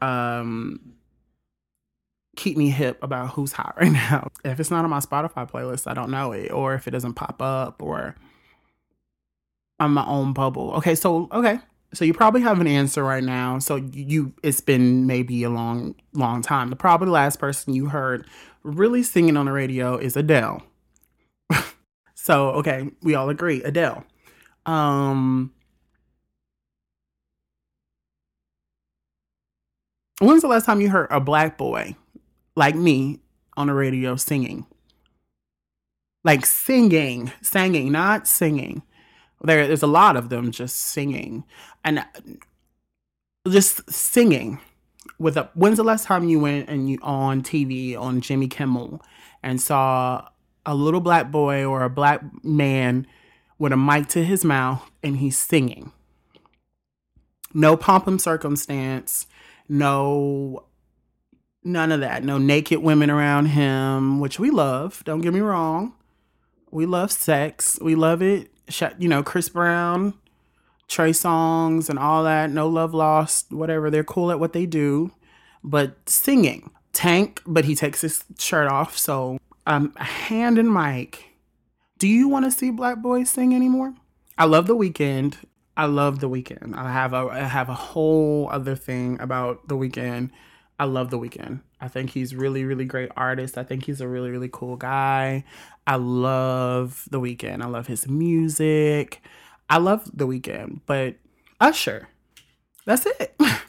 um 0.03 0.81
keep 2.37 2.57
me 2.57 2.71
hip 2.71 3.03
about 3.03 3.31
who's 3.31 3.53
hot 3.53 3.75
right 3.81 3.93
now. 4.11 4.31
If 4.45 4.61
it's 4.61 4.71
not 4.71 4.85
on 4.85 4.91
my 4.91 5.01
Spotify 5.01 5.51
playlist, 5.51 5.91
I 5.91 5.95
don't 5.95 6.11
know 6.11 6.33
it, 6.33 6.53
or 6.53 6.75
if 6.75 6.87
it 6.87 6.93
doesn't 6.93 7.15
pop 7.15 7.43
up, 7.43 7.83
or 7.83 8.15
on 9.81 9.93
my 9.93 10.07
own 10.07 10.33
bubble. 10.33 10.73
Okay, 10.75 10.95
so 10.95 11.29
okay, 11.33 11.61
so 11.93 12.05
you 12.05 12.13
probably 12.13 12.41
have 12.43 12.61
an 12.61 12.67
answer 12.67 13.03
right 13.03 13.25
now. 13.25 13.59
So 13.59 13.77
you, 13.77 14.33
it's 14.43 14.61
been 14.61 15.07
maybe 15.07 15.43
a 15.43 15.51
long, 15.51 15.95
long 16.13 16.43
time. 16.43 16.71
The 16.71 16.77
probably 16.77 17.09
last 17.09 17.39
person 17.39 17.75
you 17.75 17.87
heard 17.87 18.27
really 18.63 19.03
singing 19.03 19.37
on 19.37 19.47
the 19.47 19.53
radio 19.53 19.97
is 19.97 20.17
Adele. 20.17 20.63
So, 22.29 22.51
okay, 22.51 22.91
we 23.01 23.15
all 23.15 23.31
agree. 23.31 23.63
Adele. 23.63 24.05
Um 24.67 25.51
When's 30.21 30.43
the 30.43 30.49
last 30.49 30.67
time 30.67 30.83
you 30.83 30.91
heard 30.91 31.09
a 31.11 31.21
black 31.21 31.57
boy 31.57 31.97
like 32.55 32.75
me 32.75 33.21
on 33.57 33.69
the 33.69 33.73
radio 33.73 34.15
singing? 34.17 34.67
Like 36.23 36.45
singing, 36.45 37.33
singing, 37.41 37.93
not 37.93 38.29
singing. 38.29 38.83
There, 39.43 39.67
there's 39.67 39.83
a 39.83 39.87
lot 39.87 40.17
of 40.17 40.29
them 40.29 40.51
just 40.51 40.77
singing 40.77 41.45
and 41.83 42.05
just 43.49 43.91
singing. 43.91 44.61
With 45.19 45.39
a, 45.39 45.49
when's 45.55 45.79
the 45.79 45.83
last 45.85 46.05
time 46.05 46.29
you 46.29 46.41
went 46.41 46.69
and 46.69 46.91
you 46.91 46.99
on 47.01 47.41
TV 47.41 47.97
on 47.97 48.21
Jimmy 48.21 48.49
Kimmel 48.49 49.01
and 49.43 49.59
saw 49.59 50.29
a 50.67 50.75
little 50.75 51.01
black 51.01 51.31
boy 51.31 51.65
or 51.65 51.83
a 51.83 51.91
black 51.91 52.23
man 52.45 53.07
with 53.59 53.73
a 53.73 53.77
mic 53.77 54.09
to 54.09 54.25
his 54.25 54.45
mouth 54.45 54.89
and 55.03 55.17
he's 55.17 55.39
singing. 55.39 55.93
No 57.55 57.77
pomp 57.77 58.07
and 58.07 58.21
circumstance, 58.21 59.27
no 59.69 60.65
none 61.65 61.93
of 61.93 62.01
that. 62.01 62.25
No 62.25 62.39
naked 62.39 62.81
women 62.81 63.11
around 63.11 63.47
him, 63.47 64.21
which 64.21 64.39
we 64.39 64.51
love. 64.51 65.03
Don't 65.05 65.21
get 65.21 65.33
me 65.33 65.41
wrong. 65.41 65.95
We 66.71 66.87
love 66.87 67.13
sex. 67.13 67.79
We 67.81 67.95
love 67.95 68.23
it. 68.23 68.51
You 68.99 69.09
know, 69.09 69.23
Chris 69.23 69.49
Brown, 69.49 70.15
Trey 70.89 71.11
Songz 71.11 71.89
and 71.89 71.99
all 71.99 72.25
that. 72.25 72.51
No 72.51 72.69
love 72.69 72.95
lost, 72.95 73.53
whatever. 73.53 73.91
They're 73.91 74.05
cool 74.05 74.31
at 74.31 74.41
what 74.41 74.53
they 74.53 74.67
do. 74.67 75.13
But 75.63 76.09
singing. 76.09 76.71
Tank, 76.93 77.43
but 77.47 77.65
he 77.65 77.75
takes 77.75 78.01
his 78.01 78.25
shirt 78.39 78.69
off. 78.69 78.99
So 78.99 79.39
um, 79.69 79.95
hand 79.97 80.59
and 80.59 80.73
mic. 80.73 81.27
Do 81.99 82.09
you 82.09 82.27
want 82.27 82.47
to 82.47 82.51
see 82.51 82.71
Black 82.71 82.99
Boys 83.03 83.31
sing 83.31 83.55
anymore? 83.55 83.95
I 84.37 84.47
love 84.47 84.67
the 84.67 84.77
Weeknd. 84.77 85.37
I 85.77 85.85
love 85.85 86.21
the 86.21 86.29
Weeknd. 86.29 86.75
I 86.75 86.91
have 86.91 87.13
a 87.13 87.29
I 87.31 87.41
have 87.41 87.69
a 87.69 87.75
whole 87.75 88.49
other 88.51 88.75
thing 88.75 89.21
about 89.21 89.69
the 89.69 89.77
Weeknd. 89.77 90.31
I 90.79 90.85
love 90.87 91.11
the 91.11 91.19
Weeknd. 91.19 91.61
I 91.81 91.89
think 91.89 92.11
he's 92.11 92.35
really 92.35 92.65
really 92.65 92.87
great 92.87 93.11
artist. 93.17 93.59
I 93.59 93.63
think 93.63 93.85
he's 93.85 94.01
a 94.01 94.09
really 94.09 94.31
really 94.31 94.49
cool 94.51 94.77
guy. 94.77 95.45
I 95.87 95.97
love 95.97 97.07
the 97.11 97.21
Weeknd. 97.21 97.63
I 97.63 97.67
love 97.67 97.87
his 97.87 98.09
music. 98.09 99.23
I 99.69 99.77
love 99.79 100.11
the 100.15 100.27
Weeknd, 100.27 100.81
but 100.87 101.17
Usher. 101.61 102.09
That's 102.87 103.07
it. 103.07 103.39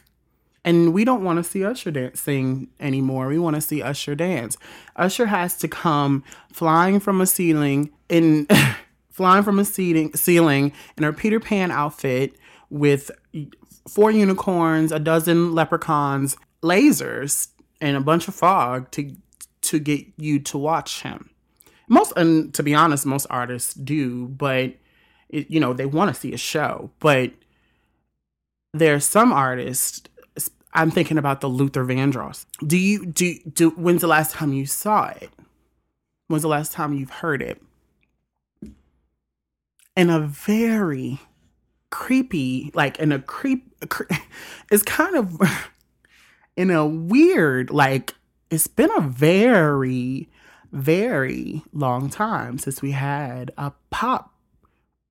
And 0.65 0.93
we 0.93 1.05
don't 1.05 1.23
want 1.23 1.37
to 1.37 1.43
see 1.43 1.63
Usher 1.63 1.91
dance 1.91 2.19
sing 2.19 2.69
anymore. 2.79 3.27
We 3.27 3.39
want 3.39 3.55
to 3.55 3.61
see 3.61 3.81
Usher 3.81 4.15
dance. 4.15 4.57
Usher 4.95 5.25
has 5.27 5.57
to 5.57 5.67
come 5.67 6.23
flying 6.51 6.99
from 6.99 7.21
a 7.21 7.25
ceiling 7.25 7.91
in 8.09 8.47
flying 9.09 9.43
from 9.43 9.59
a 9.59 9.65
ceiling 9.65 10.13
ceiling 10.15 10.71
in 10.97 11.03
her 11.03 11.13
Peter 11.13 11.39
Pan 11.39 11.71
outfit 11.71 12.35
with 12.69 13.09
four 13.87 14.11
unicorns, 14.11 14.91
a 14.91 14.99
dozen 14.99 15.53
leprechauns, 15.53 16.37
lasers, 16.61 17.49
and 17.81 17.97
a 17.97 18.01
bunch 18.01 18.27
of 18.27 18.35
fog 18.35 18.91
to 18.91 19.15
to 19.61 19.79
get 19.79 20.05
you 20.17 20.39
to 20.39 20.57
watch 20.57 21.01
him. 21.01 21.29
Most 21.87 22.13
and 22.15 22.53
to 22.53 22.63
be 22.63 22.75
honest, 22.75 23.05
most 23.05 23.27
artists 23.29 23.73
do, 23.73 24.27
but 24.27 24.75
it, 25.29 25.49
you 25.49 25.59
know, 25.59 25.73
they 25.73 25.85
want 25.85 26.13
to 26.13 26.19
see 26.19 26.33
a 26.33 26.37
show, 26.37 26.91
but 26.99 27.31
there's 28.73 29.05
some 29.05 29.31
artists 29.33 30.01
I'm 30.73 30.91
thinking 30.91 31.17
about 31.17 31.41
the 31.41 31.47
Luther 31.47 31.83
Vandross. 31.83 32.45
Do 32.65 32.77
you 32.77 33.05
do 33.05 33.39
do 33.51 33.69
when's 33.71 34.01
the 34.01 34.07
last 34.07 34.33
time 34.33 34.53
you 34.53 34.65
saw 34.65 35.07
it? 35.09 35.29
When's 36.27 36.43
the 36.43 36.49
last 36.49 36.71
time 36.71 36.93
you've 36.93 37.09
heard 37.09 37.41
it? 37.41 37.61
In 39.95 40.09
a 40.09 40.19
very 40.19 41.19
creepy, 41.89 42.71
like 42.73 42.99
in 42.99 43.11
a 43.11 43.19
creep, 43.19 43.73
it's 44.71 44.83
kind 44.83 45.15
of 45.15 45.41
in 46.55 46.69
a 46.69 46.85
weird, 46.85 47.71
like 47.71 48.13
it's 48.49 48.67
been 48.67 48.91
a 48.95 49.01
very, 49.01 50.29
very 50.71 51.63
long 51.73 52.09
time 52.09 52.57
since 52.57 52.81
we 52.81 52.91
had 52.91 53.51
a 53.57 53.71
pop, 53.89 54.33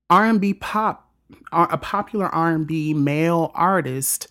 R&B 0.09 0.55
pop, 0.55 1.11
a 1.53 1.79
popular 1.79 2.27
R&B 2.27 2.94
male 2.94 3.51
artist 3.55 4.29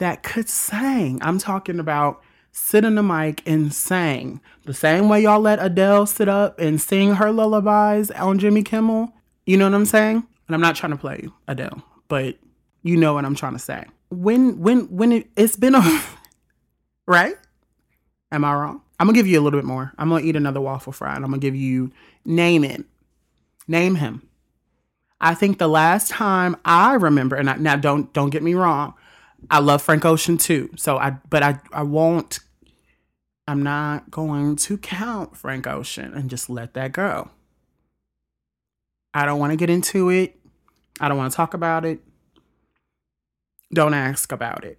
that 0.00 0.22
could 0.22 0.48
sing. 0.48 1.18
I'm 1.22 1.38
talking 1.38 1.78
about 1.78 2.22
sit 2.52 2.84
in 2.84 2.96
the 2.96 3.02
mic 3.02 3.42
and 3.46 3.72
sang. 3.72 4.40
The 4.64 4.74
same 4.74 5.08
way 5.08 5.22
y'all 5.22 5.40
let 5.40 5.62
Adele 5.62 6.06
sit 6.06 6.28
up 6.28 6.58
and 6.58 6.80
sing 6.80 7.14
her 7.14 7.30
lullabies 7.30 8.10
on 8.10 8.38
Jimmy 8.38 8.62
Kimmel. 8.62 9.12
You 9.46 9.56
know 9.56 9.66
what 9.66 9.74
I'm 9.74 9.86
saying? 9.86 10.26
And 10.48 10.54
I'm 10.54 10.60
not 10.60 10.74
trying 10.74 10.92
to 10.92 10.98
play 10.98 11.28
Adele, 11.46 11.82
but 12.08 12.36
you 12.82 12.96
know 12.96 13.14
what 13.14 13.24
I'm 13.24 13.34
trying 13.34 13.52
to 13.52 13.58
say. 13.58 13.84
When 14.10 14.58
when 14.58 14.86
when 14.94 15.12
it, 15.12 15.30
it's 15.36 15.56
been 15.56 15.74
a 15.74 16.02
right? 17.06 17.34
Am 18.32 18.44
I 18.44 18.54
wrong? 18.54 18.82
I'm 18.98 19.06
gonna 19.06 19.16
give 19.16 19.26
you 19.26 19.38
a 19.38 19.42
little 19.42 19.58
bit 19.58 19.66
more. 19.66 19.92
I'm 19.98 20.08
gonna 20.08 20.24
eat 20.24 20.34
another 20.34 20.60
waffle 20.60 20.92
fry 20.92 21.14
and 21.14 21.24
I'm 21.24 21.30
gonna 21.30 21.40
give 21.40 21.54
you 21.54 21.92
name 22.24 22.64
it. 22.64 22.84
Name 23.68 23.96
him. 23.96 24.26
I 25.20 25.34
think 25.34 25.58
the 25.58 25.68
last 25.68 26.10
time 26.10 26.56
I 26.64 26.94
remember, 26.94 27.36
and 27.36 27.50
I, 27.50 27.56
now 27.56 27.76
don't 27.76 28.12
don't 28.12 28.30
get 28.30 28.42
me 28.42 28.54
wrong, 28.54 28.94
I 29.48 29.60
love 29.60 29.82
Frank 29.82 30.04
Ocean 30.04 30.36
too. 30.36 30.70
So 30.76 30.98
I 30.98 31.10
but 31.28 31.42
I 31.42 31.60
I 31.72 31.82
won't 31.82 32.40
I'm 33.46 33.62
not 33.62 34.10
going 34.10 34.56
to 34.56 34.78
count 34.78 35.36
Frank 35.36 35.66
Ocean 35.66 36.12
and 36.14 36.30
just 36.30 36.48
let 36.48 36.74
that 36.74 36.92
go. 36.92 37.30
I 39.12 39.26
don't 39.26 39.40
want 39.40 39.52
to 39.52 39.56
get 39.56 39.70
into 39.70 40.08
it. 40.08 40.36
I 41.00 41.08
don't 41.08 41.18
want 41.18 41.32
to 41.32 41.36
talk 41.36 41.54
about 41.54 41.84
it. 41.84 42.00
Don't 43.72 43.94
ask 43.94 44.30
about 44.30 44.64
it. 44.64 44.78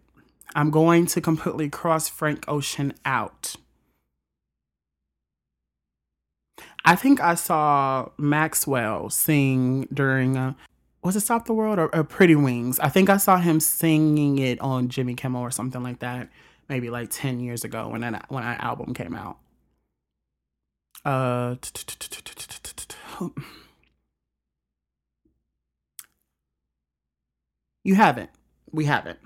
I'm 0.56 0.70
going 0.70 1.06
to 1.08 1.22
completely 1.22 1.70
cross 1.70 2.08
Frank 2.08 2.46
Ocean 2.48 2.94
out. 3.06 3.56
I 6.84 6.96
think 6.96 7.20
I 7.22 7.36
saw 7.36 8.10
Maxwell 8.18 9.10
sing 9.10 9.88
during 9.94 10.36
a, 10.36 10.56
was 11.04 11.16
it 11.16 11.22
Stop 11.22 11.46
the 11.46 11.54
World 11.54 11.80
or, 11.80 11.94
or, 11.96 12.04
Pretty 12.04 12.36
Wings? 12.36 12.80
I 12.80 12.90
think 12.90 13.10
I 13.10 13.18
saw 13.18 13.38
him 13.38 13.60
singing 13.60 14.38
it 14.38 14.60
on 14.62 14.90
Jimmy 14.90 15.16
Kimmel 15.16 15.42
or 15.42 15.52
something 15.52 15.82
like 15.82 16.00
that, 16.00 16.30
maybe 16.70 16.90
like 16.90 17.10
ten 17.10 17.40
years 17.40 17.64
ago 17.64 17.90
when 17.90 18.02
that 18.02 18.26
when 18.30 18.44
that 18.44 18.62
album 18.62 18.94
came 18.94 19.16
out. 19.16 19.38
Uh, 21.04 21.56
you 27.84 27.96
haven't. 27.96 28.30
We 28.72 28.86
haven't. 28.86 29.20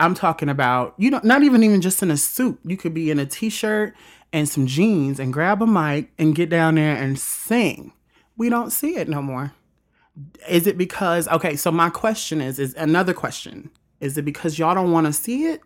I'm 0.00 0.14
talking 0.14 0.48
about 0.48 0.94
you 0.98 1.10
know 1.10 1.20
not 1.22 1.42
even 1.44 1.62
even 1.62 1.80
just 1.80 2.02
in 2.02 2.10
a 2.10 2.16
suit. 2.16 2.58
You 2.64 2.76
could 2.76 2.94
be 2.94 3.10
in 3.10 3.20
a 3.20 3.26
t-shirt 3.26 3.94
and 4.32 4.48
some 4.48 4.66
jeans 4.66 5.20
and 5.20 5.32
grab 5.32 5.62
a 5.62 5.66
mic 5.66 6.10
and 6.18 6.34
get 6.34 6.50
down 6.50 6.74
there 6.74 6.96
and 6.96 7.18
sing 7.18 7.92
we 8.38 8.48
don't 8.48 8.70
see 8.70 8.96
it 8.96 9.08
no 9.08 9.20
more. 9.20 9.52
Is 10.48 10.66
it 10.66 10.78
because 10.78 11.28
okay, 11.28 11.56
so 11.56 11.70
my 11.70 11.90
question 11.90 12.40
is 12.40 12.58
is 12.58 12.74
another 12.74 13.12
question. 13.12 13.70
Is 14.00 14.16
it 14.16 14.24
because 14.24 14.58
y'all 14.58 14.74
don't 14.74 14.92
want 14.92 15.06
to 15.06 15.12
see 15.12 15.46
it 15.46 15.60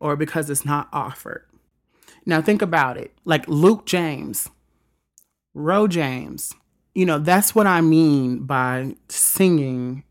or 0.00 0.16
because 0.16 0.50
it's 0.50 0.64
not 0.64 0.88
offered? 0.92 1.46
Now 2.26 2.42
think 2.42 2.62
about 2.62 2.96
it. 2.96 3.12
Like 3.24 3.46
Luke 3.48 3.86
James, 3.86 4.48
Ro 5.54 5.88
James, 5.88 6.52
you 6.94 7.06
know, 7.06 7.18
that's 7.18 7.54
what 7.54 7.66
I 7.66 7.80
mean 7.80 8.40
by 8.40 8.96
singing. 9.08 10.04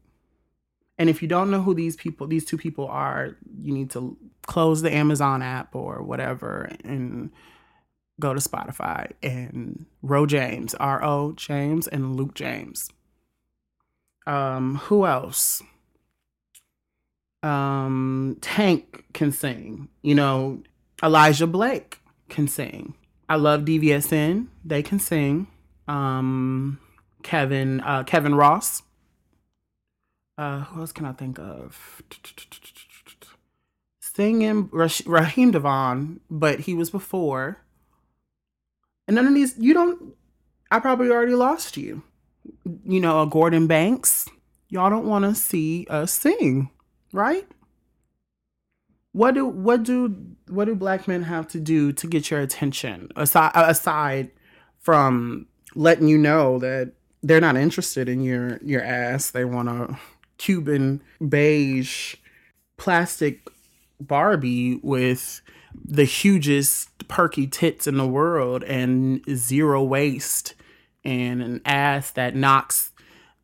And 0.97 1.09
if 1.09 1.21
you 1.21 1.27
don't 1.27 1.51
know 1.51 1.61
who 1.61 1.73
these 1.73 1.95
people, 1.95 2.27
these 2.27 2.45
two 2.45 2.57
people 2.57 2.87
are, 2.87 3.35
you 3.57 3.73
need 3.73 3.89
to 3.91 4.17
close 4.45 4.81
the 4.81 4.93
Amazon 4.93 5.41
app 5.41 5.75
or 5.75 6.01
whatever 6.01 6.69
and 6.83 7.31
go 8.21 8.33
to 8.33 8.39
Spotify 8.39 9.11
and 9.21 9.85
Ro 10.01 10.25
James, 10.25 10.73
R 10.75 11.03
O 11.03 11.33
James, 11.33 11.87
and 11.87 12.15
Luke 12.15 12.33
James. 12.33 12.89
Um, 14.25 14.75
who 14.75 15.05
else? 15.05 15.61
Um, 17.43 18.37
Tank 18.39 19.05
can 19.13 19.31
sing. 19.31 19.89
You 20.01 20.15
know, 20.15 20.63
Elijah 21.03 21.47
Blake 21.47 21.99
can 22.29 22.47
sing. 22.47 22.93
I 23.27 23.35
love 23.35 23.61
DVSN. 23.61 24.47
They 24.63 24.83
can 24.83 24.99
sing. 24.99 25.47
Um, 25.87 26.79
Kevin, 27.23 27.81
uh, 27.81 28.03
Kevin 28.03 28.35
Ross. 28.35 28.83
Uh, 30.37 30.61
who 30.61 30.81
else 30.81 30.91
can 30.91 31.05
I 31.05 31.13
think 31.13 31.39
of? 31.39 32.01
Singing 33.99 34.69
Raheem 34.71 35.51
DeVaughn, 35.51 36.19
but 36.29 36.61
he 36.61 36.73
was 36.73 36.89
before. 36.89 37.57
And 39.11 39.17
none 39.17 39.27
of 39.27 39.33
these, 39.33 39.57
you 39.57 39.73
don't, 39.73 40.13
I 40.71 40.79
probably 40.79 41.09
already 41.09 41.35
lost 41.35 41.75
you. 41.75 42.01
You 42.85 43.01
know, 43.01 43.21
a 43.21 43.27
Gordon 43.27 43.67
Banks, 43.67 44.29
y'all 44.69 44.89
don't 44.89 45.05
want 45.05 45.25
to 45.25 45.35
see 45.35 45.85
us 45.89 46.13
sing, 46.13 46.69
right? 47.11 47.45
What 49.11 49.33
do 49.33 49.45
what 49.45 49.83
do 49.83 50.15
what 50.47 50.63
do 50.63 50.75
black 50.75 51.09
men 51.09 51.23
have 51.23 51.45
to 51.49 51.59
do 51.59 51.91
to 51.91 52.07
get 52.07 52.31
your 52.31 52.39
attention 52.39 53.09
aside 53.17 53.51
aside 53.53 54.31
from 54.79 55.45
letting 55.75 56.07
you 56.07 56.17
know 56.17 56.57
that 56.59 56.93
they're 57.21 57.41
not 57.41 57.57
interested 57.57 58.07
in 58.07 58.21
your 58.21 58.59
your 58.63 58.81
ass. 58.81 59.31
They 59.31 59.43
want 59.43 59.67
a 59.67 59.99
Cuban 60.37 61.03
beige 61.27 62.15
plastic 62.77 63.41
Barbie 63.99 64.79
with 64.81 65.41
the 65.73 66.05
hugest 66.05 66.89
perky 67.07 67.47
tits 67.47 67.87
in 67.87 67.97
the 67.97 68.07
world 68.07 68.63
and 68.63 69.23
zero 69.29 69.83
waist 69.83 70.55
and 71.03 71.41
an 71.41 71.61
ass 71.65 72.11
that 72.11 72.35
knocks 72.35 72.91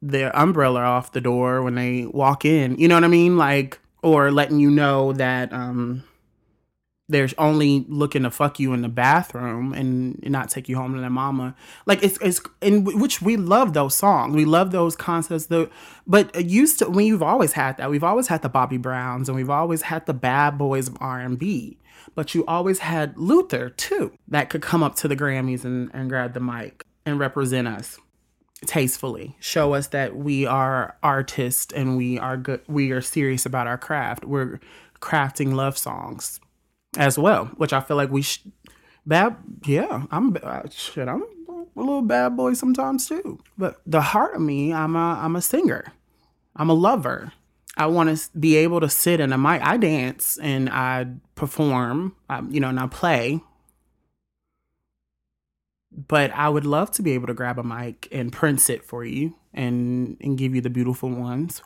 their 0.02 0.36
umbrella 0.36 0.82
off 0.82 1.12
the 1.12 1.22
door 1.22 1.62
when 1.64 1.76
they 1.76 2.06
walk 2.06 2.46
in. 2.46 2.78
You 2.78 2.88
know 2.88 2.96
what 2.96 3.04
I 3.04 3.08
mean? 3.08 3.38
Like 3.38 3.80
or 4.02 4.32
letting 4.32 4.60
you 4.60 4.70
know 4.70 5.14
that 5.14 5.52
um 5.52 6.04
they're 7.10 7.30
only 7.38 7.86
looking 7.88 8.24
to 8.24 8.32
fuck 8.32 8.60
you 8.60 8.74
in 8.74 8.82
the 8.82 8.90
bathroom 8.90 9.72
and 9.74 10.20
not 10.30 10.50
take 10.50 10.68
you 10.68 10.76
home 10.76 10.94
to 10.94 11.00
their 11.00 11.10
mama. 11.10 11.56
Like 11.86 12.04
it's 12.04 12.18
it's 12.22 12.42
in 12.62 12.84
which 12.84 13.22
we 13.22 13.38
love 13.38 13.74
those 13.74 13.96
songs. 13.96 14.36
We 14.36 14.44
love 14.44 14.72
those 14.72 14.96
concepts. 14.96 15.46
The 15.46 15.70
but 16.06 16.36
used 16.44 16.80
to 16.80 16.90
we've 16.90 17.24
always 17.24 17.54
had 17.54 17.78
that. 17.78 17.90
We've 17.90 18.04
always 18.04 18.28
had 18.28 18.42
the 18.42 18.50
Bobby 18.50 18.78
Browns 18.78 19.30
and 19.30 19.36
we've 19.36 19.50
always 19.50 19.84
had 19.84 20.06
the 20.06 20.14
bad 20.14 20.58
boys 20.58 20.90
of 20.90 20.98
R 21.00 21.20
and 21.20 21.40
B. 21.40 21.78
But 22.16 22.34
you 22.34 22.46
always 22.46 22.80
had 22.80 23.18
Luther 23.18 23.70
too 23.70 24.14
that 24.28 24.50
could 24.50 24.62
come 24.62 24.84
up 24.84 24.96
to 24.96 25.08
the 25.08 25.16
Grammys 25.16 25.64
and, 25.64 25.90
and 25.94 26.10
grab 26.10 26.34
the 26.34 26.40
mic 26.40 26.86
and 27.06 27.20
represent 27.20 27.68
us 27.68 28.00
tastefully 28.66 29.36
show 29.40 29.76
us 29.76 29.90
that 29.90 30.16
we 30.16 30.44
are 30.44 30.98
artists 31.04 31.72
and 31.72 31.96
we 31.96 32.18
are 32.18 32.36
good 32.36 32.60
we 32.68 32.90
are 32.90 33.02
serious 33.02 33.46
about 33.46 33.68
our 33.68 33.78
craft 33.78 34.26
we're 34.26 34.60
crafting 35.00 35.54
love 35.54 35.78
songs 35.78 36.40
as 36.98 37.18
well, 37.18 37.46
which 37.58 37.74
I 37.74 37.82
feel 37.82 37.98
like 37.98 38.12
we 38.12 38.22
should. 38.22 38.52
Bad, 39.06 39.38
yeah, 39.66 40.04
I'm 40.12 40.36
shit. 40.70 41.08
I'm 41.08 41.24
a 41.48 41.66
little 41.76 42.02
bad 42.02 42.36
boy 42.36 42.54
sometimes 42.54 43.08
too. 43.08 43.40
But 43.58 43.82
the 43.86 44.02
heart 44.02 44.36
of 44.36 44.42
me, 44.42 44.74
I'm 44.74 44.96
a 44.96 45.20
I'm 45.22 45.36
a 45.36 45.42
singer. 45.42 45.94
I'm 46.56 46.70
a 46.70 46.74
lover. 46.74 47.32
I 47.78 47.86
want 47.88 48.18
to 48.18 48.38
be 48.38 48.58
able 48.58 48.80
to 48.82 48.90
sit 48.90 49.20
in 49.20 49.32
a 49.32 49.38
mic. 49.38 49.62
I 49.62 49.78
dance 49.78 50.38
and 50.42 50.70
I 50.70 51.08
perform, 51.36 52.16
um, 52.30 52.50
you 52.52 52.60
know, 52.60 52.70
and 52.70 52.80
I 52.80 52.88
play. 52.88 53.42
But 55.92 56.32
I 56.32 56.50
would 56.50 56.66
love 56.66 56.92
to 56.92 57.02
be 57.02 57.12
able 57.12 57.28
to 57.28 57.34
grab 57.34 57.58
a 57.58 57.64
mic 57.64 58.08
and 58.12 58.32
prince 58.32 58.70
it 58.70 58.84
for 58.84 59.06
you 59.06 59.36
and 59.54 60.18
and 60.22 60.38
give 60.38 60.54
you 60.54 60.62
the 60.62 60.70
beautiful 60.70 61.10
ones 61.10 61.62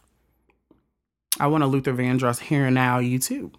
I 1.39 1.47
want 1.47 1.63
a 1.63 1.67
Luther 1.67 1.93
Vandross 1.93 2.39
here 2.39 2.65
and 2.65 2.75
now 2.75 2.99
you 2.99 3.17
too. 3.17 3.51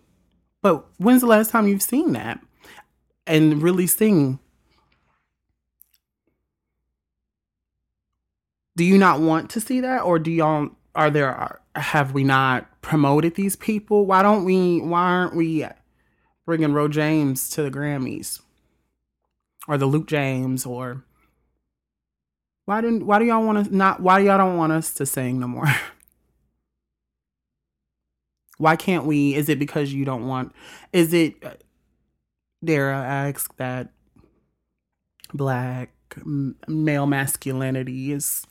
But 0.60 0.86
when's 0.98 1.22
the 1.22 1.26
last 1.26 1.50
time 1.50 1.66
you've 1.66 1.82
seen 1.82 2.12
that? 2.12 2.40
And 3.26 3.62
really 3.62 3.86
sing 3.86 4.38
do 8.74 8.84
you 8.84 8.98
not 8.98 9.20
want 9.20 9.50
to 9.50 9.60
see 9.60 9.80
that 9.80 10.02
or 10.02 10.18
do 10.18 10.30
y'all 10.30 10.70
are 10.94 11.10
there 11.10 11.60
have 11.74 12.12
we 12.12 12.24
not 12.24 12.82
promoted 12.82 13.34
these 13.34 13.56
people? 13.56 14.06
Why 14.06 14.22
don't 14.22 14.44
we 14.44 14.80
why 14.80 15.02
aren't 15.02 15.36
we 15.36 15.66
bringing 16.44 16.72
Ro 16.72 16.88
James 16.88 17.48
to 17.50 17.62
the 17.62 17.70
Grammys? 17.70 18.40
Or 19.68 19.78
the 19.78 19.86
Luke 19.86 20.08
James 20.08 20.66
or 20.66 21.04
why 22.64 22.80
didn't 22.80 23.06
why 23.06 23.18
do 23.18 23.24
y'all 23.24 23.44
want 23.44 23.66
to 23.66 23.76
not 23.76 24.00
why 24.00 24.20
do 24.20 24.26
y'all 24.26 24.38
don't 24.38 24.56
want 24.56 24.72
us 24.72 24.92
to 24.94 25.06
sing 25.06 25.40
no 25.40 25.48
more? 25.48 25.66
Why 28.58 28.76
can't 28.76 29.06
we 29.06 29.34
is 29.34 29.48
it 29.48 29.58
because 29.58 29.92
you 29.92 30.04
don't 30.04 30.28
want 30.28 30.54
is 30.92 31.12
it 31.12 31.34
uh, 31.42 31.54
Dara 32.62 32.92
dare 32.92 32.94
I 32.94 33.28
ask 33.28 33.56
that 33.56 33.88
black 35.34 35.90
male 36.68 37.06
masculinity 37.06 38.12
is 38.12 38.46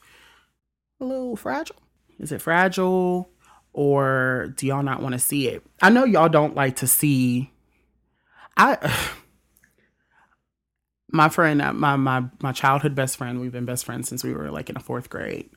a 0.99 1.05
little 1.05 1.37
fragile? 1.37 1.77
Is 2.21 2.31
it 2.31 2.41
fragile 2.41 3.29
or 3.73 4.53
do 4.55 4.67
y'all 4.67 4.83
not 4.83 5.01
want 5.01 5.13
to 5.13 5.19
see 5.19 5.47
it? 5.47 5.63
I 5.81 5.89
know 5.89 6.05
y'all 6.05 6.29
don't 6.29 6.55
like 6.55 6.77
to 6.77 6.87
see 6.87 7.51
I 8.55 8.95
my 11.11 11.29
friend 11.29 11.61
uh, 11.61 11.73
my 11.73 11.95
my 11.95 12.25
my 12.41 12.51
childhood 12.51 12.95
best 12.95 13.17
friend, 13.17 13.41
we've 13.41 13.51
been 13.51 13.65
best 13.65 13.85
friends 13.85 14.07
since 14.07 14.23
we 14.23 14.33
were 14.33 14.51
like 14.51 14.69
in 14.69 14.75
the 14.75 14.81
4th 14.81 15.09
grade. 15.09 15.49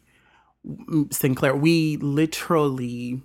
Sinclair, 1.11 1.55
we 1.55 1.99
literally 1.99 3.21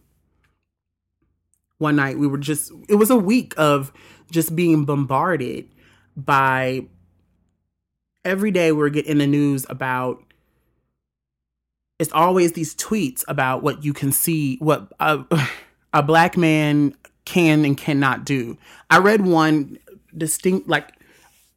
one 1.78 1.96
night 1.96 2.20
we 2.20 2.28
were 2.28 2.38
just 2.38 2.72
it 2.90 2.96
was 2.96 3.10
a 3.10 3.16
week 3.16 3.54
of 3.58 3.94
just 4.30 4.56
being 4.56 4.84
bombarded 4.84 5.70
by 6.18 6.86
every 8.26 8.52
day 8.52 8.74
we're 8.74 8.90
getting 8.90 9.20
the 9.20 9.28
news 9.28 9.66
about 9.70 10.22
it's 12.00 12.14
always 12.14 12.54
these 12.54 12.74
tweets 12.76 13.24
about 13.28 13.62
what 13.62 13.84
you 13.84 13.94
can 13.94 14.12
see, 14.12 14.58
what 14.58 14.92
a, 15.00 15.24
a 15.94 16.02
black 16.02 16.38
man 16.38 16.96
can 17.26 17.66
and 17.66 17.78
cannot 17.78 18.26
do. 18.26 18.58
I 18.90 18.98
read 19.00 19.26
one 19.26 19.78
distinct, 20.18 20.68
like, 20.68 20.94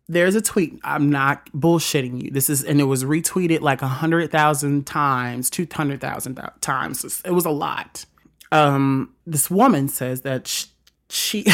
there's 0.08 0.34
a 0.34 0.42
tweet. 0.42 0.78
I'm 0.84 1.10
not 1.10 1.46
bullshitting 1.52 2.22
you. 2.22 2.30
This 2.30 2.50
is, 2.50 2.64
and 2.64 2.80
it 2.80 2.84
was 2.84 3.04
retweeted 3.04 3.60
like 3.60 3.80
a 3.80 3.88
hundred 3.88 4.30
thousand 4.30 4.86
times, 4.86 5.48
two 5.48 5.66
hundred 5.72 6.00
thousand 6.00 6.38
times. 6.60 7.22
It 7.24 7.30
was 7.30 7.46
a 7.46 7.50
lot. 7.50 8.04
Um, 8.50 9.14
this 9.26 9.50
woman 9.50 9.88
says 9.88 10.20
that 10.22 10.66
she 11.08 11.46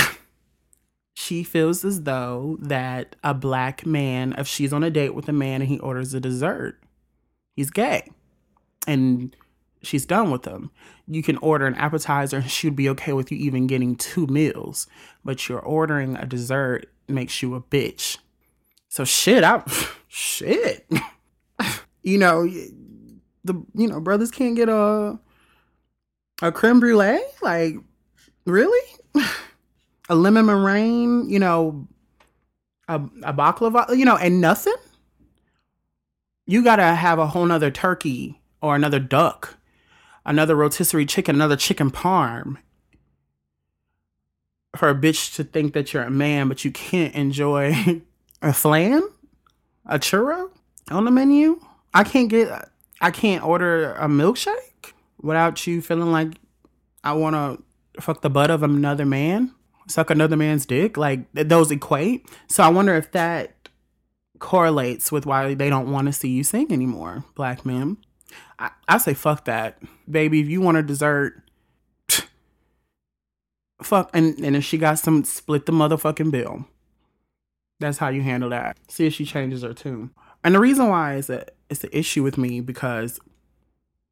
she 1.14 1.44
feels 1.44 1.85
as 1.85 2.03
though 2.03 2.57
that 2.61 3.14
a 3.22 3.35
black 3.35 3.87
man, 3.87 4.35
if 4.38 4.48
she's 4.48 4.72
on 4.72 4.83
a 4.83 4.90
date 4.90 5.14
with 5.14 5.29
a 5.29 5.33
man 5.33 5.61
and 5.61 5.68
he 5.68 5.79
orders 5.79 6.14
a 6.14 6.18
dessert, 6.18 6.83
he's 7.55 7.70
gay 7.70 8.09
and 8.88 9.37
she's 9.83 10.07
done 10.07 10.31
with 10.31 10.42
them. 10.42 10.70
You 11.07 11.22
can 11.22 11.37
order 11.38 11.66
an 11.66 11.74
appetizer 11.74 12.38
and 12.38 12.51
she'd 12.51 12.74
be 12.74 12.88
okay 12.90 13.12
with 13.12 13.31
you 13.31 13.38
even 13.38 13.66
getting 13.66 13.96
two 13.96 14.27
meals, 14.27 14.87
but 15.24 15.48
you're 15.48 15.61
ordering 15.61 16.16
a 16.16 16.27
dessert 16.27 16.90
makes 17.07 17.42
you 17.42 17.55
a 17.55 17.61
bitch. 17.61 18.18
So 18.88 19.05
shit, 19.05 19.44
I 19.44 19.62
shit. 20.09 20.90
you 22.03 22.18
know, 22.18 22.46
the 23.44 23.55
you 23.74 23.87
know, 23.87 24.01
brothers 24.01 24.31
can't 24.31 24.57
get 24.57 24.68
a 24.68 25.18
a 26.40 26.51
creme 26.51 26.81
brulee? 26.81 27.20
Like 27.42 27.74
really? 28.46 28.94
a 30.09 30.14
lemon 30.14 30.46
meringue, 30.46 31.29
you 31.29 31.38
know, 31.38 31.87
a, 32.88 32.96
a 33.22 33.35
baklava, 33.35 33.94
you 33.96 34.07
know, 34.07 34.16
and 34.16 34.40
nothing? 34.40 34.74
You 36.46 36.64
gotta 36.64 36.94
have 36.94 37.18
a 37.18 37.27
whole 37.27 37.44
nother 37.44 37.70
turkey 37.70 38.38
or 38.61 38.75
another 38.75 38.99
duck, 38.99 39.57
another 40.25 40.55
rotisserie 40.55 41.07
chicken, 41.07 41.35
another 41.35 41.57
chicken 41.57 41.90
parm. 41.90 42.57
For 44.77 44.88
a 44.90 44.94
bitch 44.94 45.35
to 45.37 45.44
think 45.44 45.73
that 45.73 45.92
you're 45.92 46.03
a 46.03 46.11
man, 46.11 46.49
but 46.49 46.64
you 46.64 46.71
can't 46.71 47.14
enjoy 47.14 48.03
a 48.42 48.53
flan, 48.53 49.03
a 49.87 49.99
churro 49.99 50.51
on 50.90 51.05
the 51.05 51.11
menu. 51.11 51.61
I 51.94 52.05
can't 52.05 52.29
get, 52.29 52.68
I 53.01 53.11
can't 53.11 53.44
order 53.44 53.94
a 53.94 54.07
milkshake 54.07 54.92
without 55.21 55.66
you 55.66 55.81
feeling 55.81 56.12
like 56.12 56.35
I 57.03 57.12
want 57.12 57.35
to 57.35 58.03
fuck 58.03 58.21
the 58.21 58.31
butt 58.31 58.51
of 58.51 58.62
another 58.62 59.07
man, 59.07 59.55
suck 59.88 60.11
another 60.11 60.37
man's 60.37 60.66
dick. 60.66 60.97
Like 60.97 61.33
those 61.33 61.71
equate. 61.71 62.29
So 62.49 62.62
I 62.62 62.68
wonder 62.68 62.94
if 62.94 63.12
that 63.12 63.68
correlates 64.38 65.11
with 65.11 65.27
why 65.27 65.55
they 65.55 65.71
don't 65.71 65.90
want 65.90 66.07
to 66.07 66.12
see 66.12 66.29
you 66.29 66.44
sing 66.44 66.73
anymore, 66.73 67.25
black 67.35 67.66
men. 67.66 67.97
I, 68.59 68.71
I 68.88 68.99
say 68.99 69.14
fuck 69.14 69.44
that, 69.44 69.81
baby. 70.11 70.40
If 70.40 70.49
you 70.49 70.61
want 70.61 70.79
a 70.79 70.83
dessert, 70.83 71.42
fuck. 73.83 74.11
And 74.14 74.38
and 74.40 74.57
if 74.57 74.64
she 74.64 74.79
got 74.79 74.99
some, 74.99 75.25
split 75.25 75.66
the 75.66 75.73
motherfucking 75.73 76.31
bill. 76.31 76.66
That's 77.81 77.99
how 77.99 78.09
you 78.09 78.23
handle 78.23 78.51
that. 78.51 78.77
See 78.88 79.07
if 79.07 79.14
she 79.14 79.25
changes 79.25 79.62
her 79.62 79.73
tune. 79.73 80.11
And 80.42 80.55
the 80.55 80.61
reason 80.61 80.88
why 80.88 81.14
is 81.14 81.29
that 81.29 81.55
it's 81.71 81.85
an 81.85 81.90
issue 81.92 82.23
with 82.23 82.38
me 82.38 82.61
because 82.61 83.21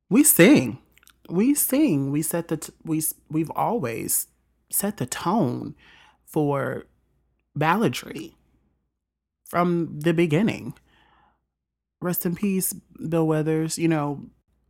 we 0.08 0.22
sing, 0.22 0.78
we 1.28 1.54
sing, 1.54 2.12
we 2.12 2.22
set 2.22 2.48
the 2.48 2.58
t- 2.58 2.72
we 2.84 3.02
we've 3.30 3.50
always 3.50 4.28
set 4.70 4.98
the 4.98 5.06
tone 5.06 5.74
for 6.24 6.86
balladry 7.58 8.34
from 9.44 9.98
the 10.00 10.12
beginning. 10.12 10.74
Rest 12.00 12.26
in 12.26 12.36
peace, 12.36 12.72
Bill 13.08 13.26
Withers. 13.26 13.78
You 13.78 13.88
know, 13.88 14.26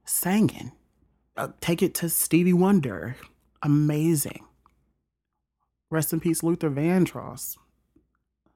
singing. 0.06 0.72
Uh, 1.36 1.48
take 1.60 1.82
it 1.82 1.94
to 1.96 2.08
Stevie 2.08 2.52
Wonder. 2.52 3.16
Amazing. 3.62 4.44
Rest 5.90 6.12
in 6.12 6.20
peace, 6.20 6.42
Luther 6.42 6.70
Vandross. 6.70 7.56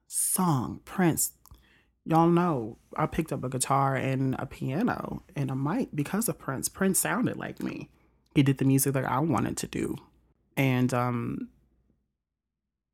Song, 0.07 0.81
Prince. 0.83 1.33
Y'all 2.05 2.27
know 2.27 2.77
I 2.97 3.05
picked 3.05 3.31
up 3.31 3.43
a 3.43 3.49
guitar 3.49 3.95
and 3.95 4.35
a 4.39 4.45
piano 4.45 5.23
and 5.35 5.51
a 5.51 5.55
mic 5.55 5.89
because 5.93 6.27
of 6.27 6.39
Prince. 6.39 6.67
Prince 6.67 6.99
sounded 6.99 7.37
like 7.37 7.61
me. 7.61 7.89
He 8.33 8.43
did 8.43 8.57
the 8.57 8.65
music 8.65 8.93
that 8.93 9.05
I 9.05 9.19
wanted 9.19 9.57
to 9.57 9.67
do. 9.67 9.95
And 10.57 10.93
um 10.93 11.49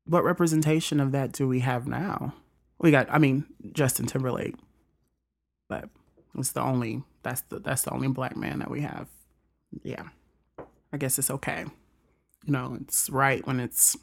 what 0.04 0.24
representation 0.24 1.00
of 1.00 1.12
that 1.12 1.32
do 1.32 1.48
we 1.48 1.60
have 1.60 1.86
now? 1.86 2.34
We 2.78 2.90
got 2.90 3.08
I 3.10 3.18
mean 3.18 3.46
Justin 3.72 4.06
Timberlake. 4.06 4.54
But 5.68 5.88
it's 6.36 6.52
the 6.52 6.62
only 6.62 7.02
that's 7.28 7.42
the 7.42 7.58
that's 7.58 7.82
the 7.82 7.92
only 7.92 8.08
black 8.08 8.36
man 8.36 8.58
that 8.60 8.70
we 8.70 8.80
have. 8.80 9.08
Yeah. 9.82 10.08
I 10.92 10.96
guess 10.96 11.18
it's 11.18 11.30
okay. 11.30 11.66
You 12.46 12.52
know, 12.52 12.78
it's 12.80 13.10
right 13.10 13.46
when 13.46 13.60
it's 13.60 13.96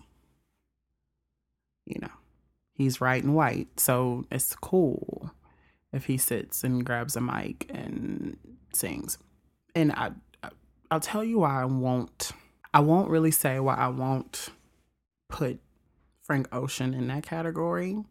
you 1.86 2.00
know, 2.02 2.12
he's 2.74 3.02
right 3.02 3.24
and 3.24 3.36
white. 3.36 3.80
So 3.80 4.26
it's 4.32 4.56
cool 4.56 5.32
if 5.92 6.06
he 6.06 6.18
sits 6.18 6.64
and 6.64 6.86
grabs 6.86 7.16
a 7.16 7.22
mic 7.22 7.70
and 7.74 8.38
sings. 8.74 9.18
And 9.74 9.92
I, 9.92 10.12
I 10.44 10.50
I'll 10.92 11.00
tell 11.00 11.24
you 11.24 11.40
why 11.40 11.62
I 11.62 11.66
won't 11.66 12.32
I 12.74 12.82
won't 12.82 13.10
really 13.10 13.32
say 13.32 13.60
why 13.60 13.76
I 13.76 13.88
won't 13.88 14.50
put 15.30 15.60
Frank 16.22 16.48
Ocean 16.52 16.94
in 16.94 17.08
that 17.08 17.24
category. 17.24 18.04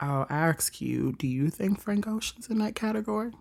I'll 0.00 0.26
ask 0.28 0.80
you, 0.80 1.12
do 1.12 1.28
you 1.28 1.48
think 1.48 1.80
Frank 1.80 2.08
Ocean's 2.08 2.48
in 2.48 2.58
that 2.58 2.74
category? 2.74 3.32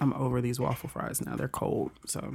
I'm 0.00 0.14
over 0.14 0.40
these 0.40 0.58
waffle 0.58 0.88
fries 0.88 1.24
now. 1.24 1.36
They're 1.36 1.48
cold. 1.48 1.92
So 2.06 2.34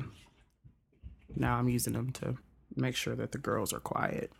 now 1.35 1.57
I'm 1.57 1.67
using 1.67 1.93
them 1.93 2.11
to 2.13 2.37
make 2.75 2.95
sure 2.95 3.15
that 3.15 3.31
the 3.31 3.37
girls 3.37 3.73
are 3.73 3.79
quiet. 3.79 4.31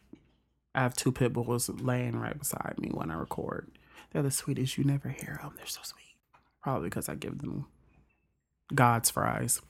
I 0.75 0.81
have 0.81 0.93
two 0.93 1.11
pit 1.11 1.33
bulls 1.33 1.69
laying 1.69 2.19
right 2.19 2.37
beside 2.37 2.75
me 2.77 2.89
when 2.93 3.09
I 3.09 3.15
record. 3.15 3.71
They're 4.11 4.21
the 4.21 4.31
sweetest. 4.31 4.77
You 4.77 4.83
never 4.83 5.09
hear 5.09 5.39
them. 5.41 5.53
They're 5.57 5.65
so 5.65 5.81
sweet. 5.83 6.15
Probably 6.61 6.89
because 6.89 7.09
I 7.09 7.15
give 7.15 7.39
them 7.39 7.65
God's 8.73 9.09
fries. 9.09 9.61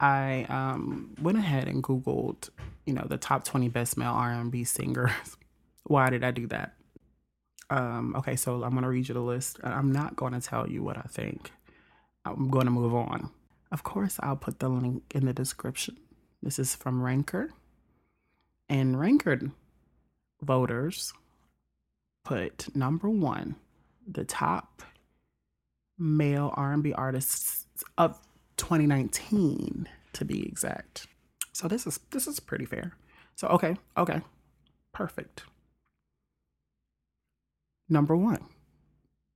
I 0.00 0.44
um, 0.48 1.14
went 1.20 1.38
ahead 1.38 1.68
and 1.68 1.82
Googled, 1.82 2.50
you 2.84 2.92
know, 2.92 3.06
the 3.08 3.16
top 3.16 3.44
20 3.44 3.68
best 3.68 3.96
male 3.96 4.12
R&B 4.12 4.64
singers. 4.64 5.10
Why 5.84 6.10
did 6.10 6.24
I 6.24 6.30
do 6.30 6.46
that? 6.48 6.74
Um, 7.70 8.14
okay, 8.16 8.36
so 8.36 8.62
I'm 8.62 8.70
going 8.70 8.82
to 8.82 8.88
read 8.88 9.08
you 9.08 9.14
the 9.14 9.20
list. 9.20 9.60
I'm 9.62 9.92
not 9.92 10.16
going 10.16 10.32
to 10.32 10.40
tell 10.40 10.68
you 10.68 10.82
what 10.82 10.98
I 10.98 11.02
think. 11.02 11.52
I'm 12.24 12.48
going 12.48 12.66
to 12.66 12.70
move 12.70 12.94
on. 12.94 13.30
Of 13.70 13.82
course, 13.82 14.18
I'll 14.20 14.36
put 14.36 14.58
the 14.58 14.68
link 14.68 15.02
in 15.14 15.26
the 15.26 15.32
description. 15.32 15.96
This 16.42 16.58
is 16.58 16.74
from 16.74 17.02
Ranker. 17.02 17.50
And 18.68 18.98
Ranker 18.98 19.40
voters 20.40 21.12
put 22.24 22.74
number 22.74 23.08
one, 23.08 23.56
the 24.06 24.24
top 24.24 24.82
male 25.98 26.52
R&B 26.56 26.92
artists 26.92 27.66
of 27.98 28.18
2019 28.56 29.88
to 30.14 30.24
be 30.24 30.46
exact. 30.46 31.06
So 31.52 31.68
this 31.68 31.86
is 31.86 32.00
this 32.10 32.26
is 32.26 32.40
pretty 32.40 32.64
fair. 32.64 32.96
So 33.36 33.48
okay, 33.48 33.76
okay. 33.96 34.22
Perfect. 34.92 35.44
Number 37.88 38.16
1. 38.16 38.38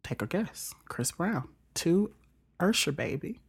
Take 0.02 0.22
a 0.22 0.26
guess. 0.26 0.74
Chris 0.88 1.10
Brown. 1.10 1.48
2 1.74 2.10
Usher 2.60 2.92
Baby. 2.92 3.40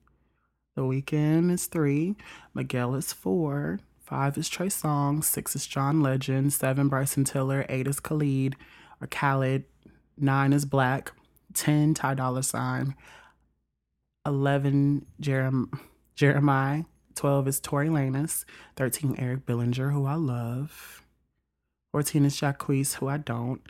The 0.75 0.83
Weeknd 0.83 1.51
is 1.51 1.65
three, 1.65 2.15
Miguel 2.53 2.95
is 2.95 3.11
four, 3.11 3.79
five 3.99 4.37
is 4.37 4.47
Trey 4.47 4.67
Songz, 4.67 5.25
six 5.25 5.55
is 5.55 5.67
John 5.67 6.01
Legend, 6.01 6.53
seven 6.53 6.87
Bryson 6.87 7.23
Tiller, 7.25 7.65
eight 7.67 7.87
is 7.87 7.99
Khalid 7.99 8.55
or 9.01 9.07
Khaled. 9.07 9.65
nine 10.17 10.53
is 10.53 10.65
Black, 10.65 11.11
ten 11.53 11.93
Ty 11.93 12.13
Dollar 12.15 12.41
Sign, 12.43 12.95
eleven 14.25 15.05
Jerem- 15.21 15.77
Jeremiah, 16.15 16.83
twelve 17.15 17.47
is 17.47 17.59
Tory 17.59 17.89
Lanez, 17.89 18.45
thirteen 18.75 19.15
Eric 19.17 19.45
Bellinger, 19.45 19.89
who 19.89 20.05
I 20.05 20.15
love, 20.15 21.03
fourteen 21.91 22.25
is 22.25 22.39
Jacquees, 22.39 22.95
who 22.95 23.07
I 23.07 23.17
don't, 23.17 23.61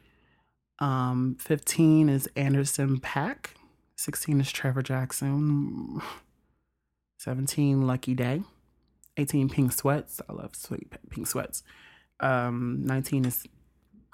um, 0.80 1.38
fifteen 1.40 2.10
is 2.10 2.28
Anderson 2.36 3.00
.Paak. 3.00 3.52
16 4.00 4.40
is 4.40 4.50
Trevor 4.50 4.82
Jackson. 4.82 6.02
17, 7.18 7.86
Lucky 7.86 8.16
Daye. 8.16 8.44
18, 9.18 9.50
Pink 9.50 9.74
Sweats. 9.74 10.22
I 10.30 10.32
love 10.32 10.56
sweet 10.56 10.88
pink 11.10 11.28
sweats. 11.28 11.64
Um, 12.22 12.80
19 12.86 13.26
is, 13.26 13.46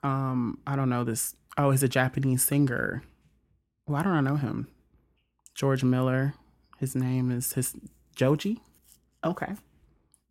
um, 0.02 0.58
I 0.66 0.76
don't 0.76 0.90
know 0.90 1.04
this. 1.04 1.36
Oh, 1.56 1.70
he's 1.70 1.84
a 1.84 1.88
Japanese 1.88 2.44
singer. 2.44 3.04
Why 3.86 4.02
don't 4.02 4.14
I 4.14 4.22
know 4.22 4.38
him? 4.38 4.68
George 5.54 5.84
Miller. 5.84 6.34
His 6.80 6.96
name 6.96 7.30
is 7.30 7.54
his 7.54 7.76
Joji. 8.16 8.64
Okay. 9.24 9.54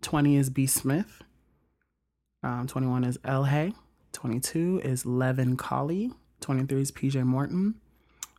20 0.02 0.36
is 0.36 0.50
B. 0.50 0.66
Smith. 0.66 1.22
Um, 2.42 2.66
21 2.66 3.04
is 3.04 3.18
El 3.24 3.44
Hay. 3.44 3.72
22 4.14 4.80
is 4.82 5.06
Levin 5.06 5.56
Collie. 5.56 6.10
23 6.40 6.82
is 6.82 6.90
PJ 6.90 7.22
Morton. 7.22 7.76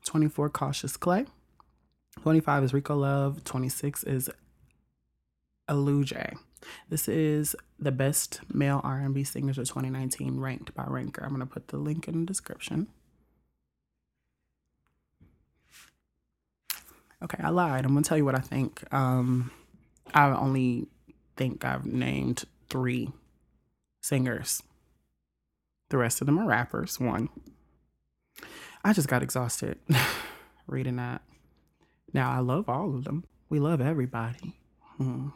24, 0.06 0.50
Cautious 0.50 0.98
Clay. 0.98 1.26
25 2.22 2.64
is 2.64 2.74
Rico 2.74 2.96
Love. 2.96 3.44
26 3.44 4.04
is 4.04 4.30
Aluj. 5.70 6.38
This 6.90 7.08
is 7.08 7.56
the 7.78 7.92
best 7.92 8.42
male 8.52 8.82
R&B 8.84 9.24
singers 9.24 9.58
of 9.58 9.68
2019 9.68 10.40
ranked 10.40 10.74
by 10.74 10.86
Ranker. 10.88 11.24
I'm 11.24 11.30
going 11.30 11.42
to 11.42 11.46
put 11.46 11.68
the 11.68 11.78
link 11.78 12.08
in 12.08 12.22
the 12.22 12.26
description. 12.26 12.88
Okay, 17.24 17.42
I 17.42 17.50
lied. 17.50 17.86
I'm 17.86 17.92
going 17.92 18.04
to 18.04 18.08
tell 18.08 18.18
you 18.18 18.26
what 18.26 18.36
I 18.36 18.40
think. 18.40 18.84
Um, 18.94 19.52
I 20.14 20.30
only 20.30 20.88
think 21.36 21.66
I've 21.66 21.86
named 21.86 22.46
three 22.70 23.10
singers. 24.02 24.62
The 25.90 25.98
rest 25.98 26.22
of 26.22 26.28
them 26.28 26.40
are 26.40 26.46
rappers. 26.46 27.00
One. 27.00 27.30
I 28.86 28.94
just 28.94 29.08
got 29.08 29.24
exhausted 29.24 29.80
reading 30.68 30.98
that. 30.98 31.24
Now, 32.14 32.30
I 32.32 32.38
love 32.38 32.70
all 32.70 32.94
of 32.94 33.04
them. 33.04 33.24
We 33.50 33.60
love 33.60 33.82
everybody. 33.82 34.54
Hmm. 34.98 35.30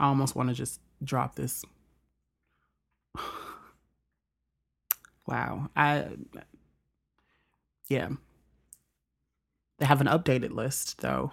I 0.00 0.08
almost 0.08 0.34
want 0.34 0.48
to 0.48 0.56
just 0.56 0.80
drop 1.02 1.36
this. 1.36 1.64
wow. 5.28 5.70
I, 5.76 6.08
yeah. 7.88 8.08
They 9.78 9.86
have 9.86 10.00
an 10.00 10.08
updated 10.08 10.50
list, 10.50 11.00
though. 11.00 11.30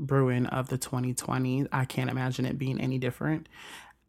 Brewing 0.00 0.46
of 0.46 0.68
the 0.68 0.78
2020. 0.78 1.68
I 1.70 1.84
can't 1.84 2.10
imagine 2.10 2.44
it 2.44 2.58
being 2.58 2.80
any 2.80 2.98
different. 2.98 3.48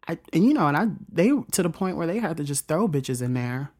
I, 0.08 0.18
and 0.32 0.44
you 0.44 0.54
know, 0.54 0.66
and 0.66 0.76
I, 0.76 0.88
they, 1.08 1.30
to 1.52 1.62
the 1.62 1.70
point 1.70 1.96
where 1.96 2.08
they 2.08 2.18
had 2.18 2.36
to 2.38 2.44
just 2.44 2.66
throw 2.66 2.88
bitches 2.88 3.22
in 3.22 3.34
there. 3.34 3.70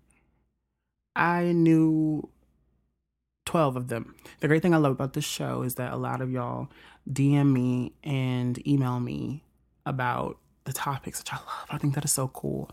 I 1.16 1.50
knew 1.50 2.30
12 3.46 3.76
of 3.76 3.88
them. 3.88 4.14
The 4.40 4.48
great 4.48 4.60
thing 4.60 4.74
I 4.74 4.78
love 4.78 4.92
about 4.92 5.14
this 5.14 5.24
show 5.24 5.62
is 5.62 5.76
that 5.76 5.92
a 5.92 5.96
lot 5.96 6.20
of 6.20 6.30
y'all 6.30 6.68
DM 7.10 7.52
me 7.52 7.92
and 8.04 8.66
email 8.68 9.00
me 9.00 9.42
about 9.86 10.38
the 10.64 10.72
topics, 10.72 11.20
which 11.20 11.32
I 11.32 11.36
love. 11.36 11.66
I 11.70 11.78
think 11.78 11.94
that 11.94 12.04
is 12.04 12.12
so 12.12 12.28
cool. 12.28 12.70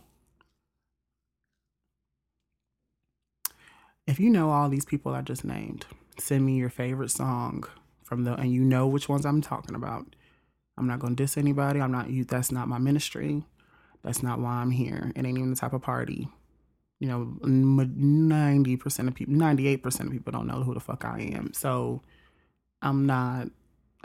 If 4.05 4.19
you 4.19 4.29
know 4.29 4.49
all 4.49 4.67
these 4.67 4.83
people 4.83 5.13
I 5.13 5.21
just 5.21 5.45
named, 5.45 5.85
send 6.19 6.45
me 6.45 6.57
your 6.57 6.69
favorite 6.69 7.11
song 7.11 7.63
from 8.03 8.25
the, 8.25 8.33
and 8.33 8.51
you 8.51 8.61
know 8.61 8.85
which 8.87 9.07
ones 9.07 9.25
I'm 9.25 9.41
talking 9.41 9.75
about. 9.75 10.15
I'm 10.77 10.87
not 10.87 10.99
gonna 10.99 11.15
diss 11.15 11.37
anybody. 11.37 11.79
I'm 11.79 11.91
not 11.91 12.09
you. 12.09 12.25
That's 12.25 12.51
not 12.51 12.67
my 12.67 12.79
ministry. 12.79 13.45
That's 14.01 14.21
not 14.21 14.39
why 14.39 14.55
I'm 14.55 14.71
here. 14.71 15.13
It 15.15 15.25
ain't 15.25 15.37
even 15.37 15.51
the 15.51 15.55
type 15.55 15.71
of 15.71 15.83
party 15.83 16.27
you 17.03 17.09
know, 17.09 17.35
90% 17.43 19.07
of 19.09 19.13
people, 19.13 19.33
98% 19.33 20.05
of 20.05 20.11
people 20.11 20.31
don't 20.31 20.47
know 20.47 20.63
who 20.63 20.73
the 20.73 20.79
fuck 20.79 21.03
I 21.03 21.19
am. 21.35 21.51
So 21.51 22.01
I'm 22.81 23.05
not, 23.05 23.49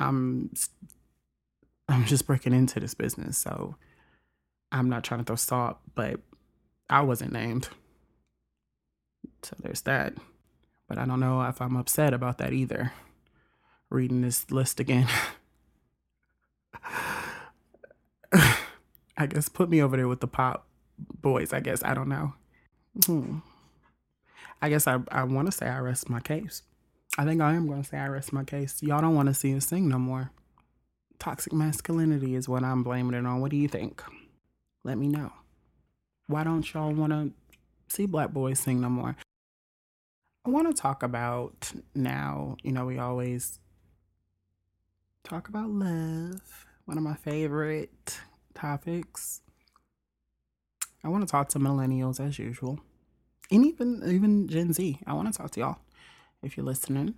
I'm, 0.00 0.50
I'm 1.88 2.04
just 2.06 2.26
breaking 2.26 2.54
into 2.54 2.80
this 2.80 2.94
business. 2.94 3.38
So 3.38 3.76
I'm 4.72 4.88
not 4.88 5.04
trying 5.04 5.20
to 5.20 5.24
throw 5.24 5.36
salt, 5.36 5.78
but 5.94 6.18
I 6.90 7.02
wasn't 7.02 7.30
named. 7.30 7.68
So 9.44 9.54
there's 9.62 9.82
that. 9.82 10.14
But 10.88 10.98
I 10.98 11.04
don't 11.04 11.20
know 11.20 11.40
if 11.42 11.62
I'm 11.62 11.76
upset 11.76 12.12
about 12.12 12.38
that 12.38 12.52
either. 12.52 12.92
Reading 13.90 14.22
this 14.22 14.50
list 14.50 14.80
again. 14.80 15.06
I 19.16 19.26
guess 19.28 19.48
put 19.48 19.70
me 19.70 19.80
over 19.80 19.96
there 19.96 20.08
with 20.08 20.18
the 20.18 20.26
pop 20.26 20.66
boys, 20.98 21.52
I 21.52 21.60
guess. 21.60 21.84
I 21.84 21.94
don't 21.94 22.08
know. 22.08 22.34
Hmm. 23.06 23.38
I 24.60 24.68
guess 24.68 24.86
I, 24.86 24.98
I 25.10 25.24
want 25.24 25.46
to 25.46 25.52
say 25.52 25.66
I 25.66 25.78
rest 25.78 26.10
my 26.10 26.20
case. 26.20 26.62
I 27.16 27.24
think 27.24 27.40
I 27.40 27.54
am 27.54 27.66
going 27.66 27.82
to 27.82 27.88
say 27.88 27.98
I 27.98 28.08
rest 28.08 28.32
my 28.32 28.44
case. 28.44 28.82
Y'all 28.82 29.00
don't 29.00 29.14
want 29.14 29.28
to 29.28 29.34
see 29.34 29.56
us 29.56 29.66
sing 29.66 29.88
no 29.88 29.98
more. 29.98 30.30
Toxic 31.18 31.52
masculinity 31.52 32.34
is 32.34 32.48
what 32.48 32.62
I'm 32.62 32.82
blaming 32.82 33.14
it 33.14 33.26
on. 33.26 33.40
What 33.40 33.50
do 33.50 33.56
you 33.56 33.68
think? 33.68 34.02
Let 34.84 34.98
me 34.98 35.08
know. 35.08 35.32
Why 36.26 36.44
don't 36.44 36.72
y'all 36.72 36.92
want 36.92 37.12
to 37.12 37.32
see 37.88 38.06
black 38.06 38.32
boys 38.32 38.60
sing 38.60 38.80
no 38.80 38.88
more? 38.88 39.16
I 40.44 40.50
want 40.50 40.74
to 40.74 40.80
talk 40.80 41.02
about 41.02 41.72
now, 41.94 42.56
you 42.62 42.72
know, 42.72 42.86
we 42.86 42.98
always 42.98 43.58
talk 45.24 45.48
about 45.48 45.68
love, 45.68 46.66
one 46.84 46.96
of 46.96 47.04
my 47.04 47.14
favorite 47.14 48.18
topics. 48.54 49.42
I 51.04 51.08
want 51.08 51.26
to 51.26 51.30
talk 51.30 51.48
to 51.50 51.58
millennials 51.58 52.20
as 52.20 52.38
usual 52.38 52.80
and 53.50 53.64
even 53.64 54.02
even 54.06 54.48
Gen 54.48 54.72
Z. 54.72 54.98
I 55.06 55.12
want 55.14 55.32
to 55.32 55.36
talk 55.36 55.50
to 55.52 55.60
y'all 55.60 55.78
if 56.42 56.56
you're 56.56 56.66
listening. 56.66 57.14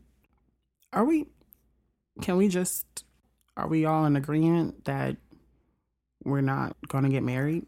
Are 0.92 1.04
we? 1.04 1.26
Can 2.20 2.36
we 2.36 2.48
just? 2.48 3.04
Are 3.56 3.66
we 3.66 3.84
all 3.84 4.04
in 4.06 4.16
agreement 4.16 4.84
that 4.84 5.16
we're 6.24 6.40
not 6.40 6.76
going 6.88 7.04
to 7.04 7.10
get 7.10 7.22
married? 7.22 7.66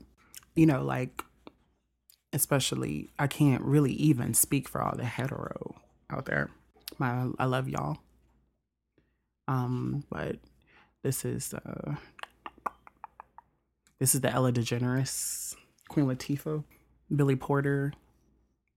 You 0.55 0.67
know, 0.67 0.83
like 0.83 1.25
especially 2.33 3.11
I 3.19 3.27
can't 3.27 3.63
really 3.63 3.93
even 3.93 4.35
speak 4.35 4.69
for 4.69 4.83
all 4.83 4.97
the 4.97 5.05
hetero 5.05 5.77
out 6.11 6.27
there. 6.27 6.51
My 6.99 7.29
I 7.39 7.45
love 7.47 7.69
y'all. 7.69 7.99
Um, 9.49 10.05
but 10.11 10.37
this 11.03 11.25
is 11.25 11.53
uh 11.53 11.97
this 13.99 14.15
is 14.15 14.21
the 14.21 14.33
Ellen 14.33 14.55
DeGeneres, 14.55 15.55
Queen 15.93 16.07
Latifah, 16.07 16.65
Billy 17.15 17.37
Porter, 17.37 17.93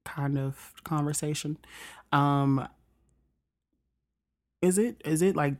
kind 0.03 0.37
of 0.37 0.73
conversation. 0.83 1.57
Um 2.11 2.67
is 4.61 4.77
it 4.77 5.01
is 5.05 5.21
it 5.21 5.35
like 5.35 5.55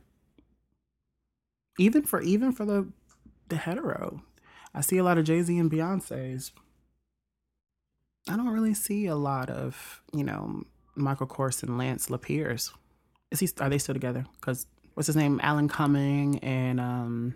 even 1.78 2.02
for 2.02 2.20
even 2.20 2.52
for 2.52 2.64
the 2.64 2.88
the 3.48 3.56
hetero? 3.56 4.22
I 4.74 4.80
see 4.82 4.98
a 4.98 5.04
lot 5.04 5.16
of 5.16 5.24
Jay-Z 5.24 5.56
and 5.58 5.70
Beyonce's. 5.70 6.52
I 8.28 8.36
don't 8.36 8.48
really 8.48 8.74
see 8.74 9.06
a 9.06 9.16
lot 9.16 9.48
of, 9.48 10.02
you 10.12 10.24
know, 10.24 10.64
Michael 10.94 11.26
Kors 11.26 11.62
and 11.62 11.78
Lance 11.78 12.10
LePere's. 12.10 12.72
Is 13.30 13.40
he 13.40 13.48
are 13.60 13.70
they 13.70 13.78
still 13.78 13.94
together? 13.94 14.26
Cuz 14.40 14.66
what's 14.94 15.06
his 15.06 15.16
name? 15.16 15.40
Alan 15.42 15.68
Cumming 15.68 16.38
and 16.40 16.80
um 16.80 17.34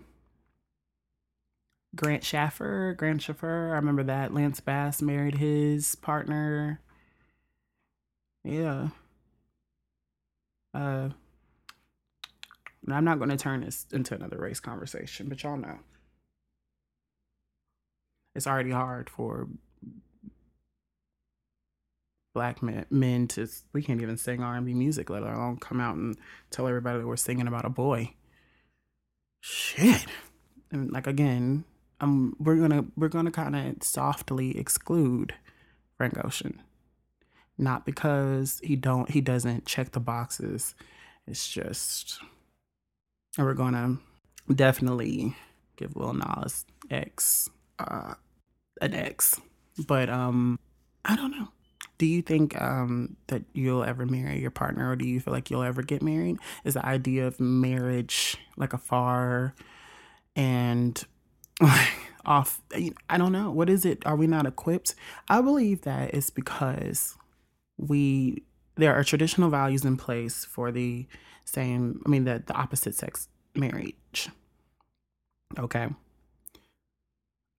Grant 1.95 2.23
Shaffer, 2.23 2.95
Grant 2.97 3.21
Shaffer. 3.21 3.71
I 3.73 3.75
remember 3.75 4.03
that 4.03 4.33
Lance 4.33 4.59
Bass 4.59 5.01
married 5.01 5.35
his 5.35 5.95
partner. 5.95 6.79
Yeah. 8.43 8.89
Uh, 10.73 11.09
I'm 12.89 13.03
not 13.03 13.19
going 13.19 13.29
to 13.29 13.37
turn 13.37 13.61
this 13.61 13.85
into 13.91 14.15
another 14.15 14.37
race 14.37 14.59
conversation, 14.59 15.27
but 15.27 15.43
y'all 15.43 15.57
know 15.57 15.79
it's 18.35 18.47
already 18.47 18.71
hard 18.71 19.09
for 19.09 19.47
black 22.33 22.63
men, 22.63 22.85
men 22.89 23.27
to 23.27 23.47
we 23.73 23.83
can't 23.83 24.01
even 24.01 24.17
sing 24.17 24.41
R&B 24.41 24.73
music, 24.73 25.09
let 25.09 25.23
alone 25.23 25.57
come 25.57 25.79
out 25.79 25.95
and 25.95 26.17
tell 26.49 26.67
everybody 26.67 26.99
that 26.99 27.07
we're 27.07 27.17
singing 27.17 27.47
about 27.47 27.65
a 27.65 27.69
boy. 27.69 28.13
Shit. 29.41 30.05
And 30.71 30.91
like 30.91 31.07
again, 31.07 31.65
um, 32.01 32.35
we're 32.39 32.55
gonna 32.55 32.85
we're 32.97 33.07
gonna 33.07 33.31
kind 33.31 33.55
of 33.55 33.83
softly 33.83 34.57
exclude 34.57 35.33
Frank 35.97 36.23
Ocean, 36.25 36.61
not 37.57 37.85
because 37.85 38.59
he 38.63 38.75
don't 38.75 39.09
he 39.09 39.21
doesn't 39.21 39.65
check 39.65 39.91
the 39.91 39.99
boxes. 39.99 40.75
It's 41.27 41.47
just, 41.47 42.19
we're 43.37 43.53
gonna 43.53 43.99
definitely 44.53 45.35
give 45.77 45.95
Lil 45.95 46.13
Nas 46.13 46.65
X 46.89 47.49
uh, 47.79 48.15
an 48.81 48.93
X, 48.93 49.39
but 49.87 50.09
um, 50.09 50.59
I 51.05 51.15
don't 51.15 51.31
know. 51.31 51.49
Do 51.99 52.07
you 52.07 52.23
think 52.23 52.59
um, 52.59 53.15
that 53.27 53.43
you'll 53.53 53.83
ever 53.83 54.07
marry 54.07 54.39
your 54.39 54.49
partner, 54.49 54.89
or 54.89 54.95
do 54.95 55.07
you 55.07 55.19
feel 55.19 55.33
like 55.33 55.51
you'll 55.51 55.61
ever 55.61 55.83
get 55.83 56.01
married? 56.01 56.37
Is 56.63 56.73
the 56.73 56.83
idea 56.83 57.27
of 57.27 57.39
marriage 57.39 58.37
like 58.57 58.73
a 58.73 58.79
far 58.79 59.53
and 60.35 61.03
off? 62.25 62.61
I 63.09 63.17
don't 63.17 63.31
know. 63.31 63.51
What 63.51 63.69
is 63.69 63.85
it? 63.85 64.05
Are 64.05 64.15
we 64.15 64.27
not 64.27 64.45
equipped? 64.45 64.95
I 65.29 65.41
believe 65.41 65.81
that 65.81 66.13
it's 66.13 66.29
because 66.29 67.15
we 67.77 68.43
there 68.75 68.93
are 68.95 69.03
traditional 69.03 69.49
values 69.49 69.85
in 69.85 69.97
place 69.97 70.45
for 70.45 70.71
the 70.71 71.07
same. 71.45 72.01
I 72.05 72.09
mean, 72.09 72.25
the 72.25 72.43
the 72.45 72.53
opposite 72.53 72.95
sex 72.95 73.27
marriage. 73.55 74.29
Okay 75.57 75.89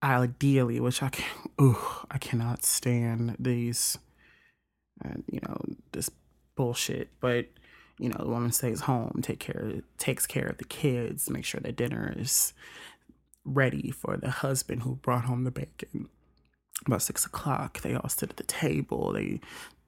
I 0.02 0.14
ideally, 0.16 0.80
which 0.80 1.02
I 1.02 1.10
can, 1.10 1.24
ooh, 1.60 1.78
I 2.10 2.18
cannot 2.18 2.64
stand 2.64 3.36
these 3.38 3.98
and 5.00 5.24
you 5.30 5.40
know 5.46 5.58
this 5.92 6.10
bullshit 6.54 7.08
but 7.20 7.46
you 7.98 8.08
know 8.08 8.18
the 8.18 8.28
woman 8.28 8.52
stays 8.52 8.82
home 8.82 9.20
take 9.22 9.40
care 9.40 9.80
takes 9.98 10.26
care 10.26 10.46
of 10.46 10.58
the 10.58 10.64
kids 10.64 11.30
make 11.30 11.44
sure 11.44 11.60
that 11.60 11.76
dinner 11.76 12.14
is 12.16 12.52
ready 13.44 13.90
for 13.90 14.16
the 14.16 14.30
husband 14.30 14.82
who 14.82 14.96
brought 14.96 15.24
home 15.24 15.44
the 15.44 15.50
bacon 15.50 16.08
about 16.86 17.02
six 17.02 17.24
o'clock 17.24 17.80
they 17.80 17.94
all 17.94 18.08
sit 18.08 18.30
at 18.30 18.36
the 18.36 18.44
table 18.44 19.12
they 19.12 19.40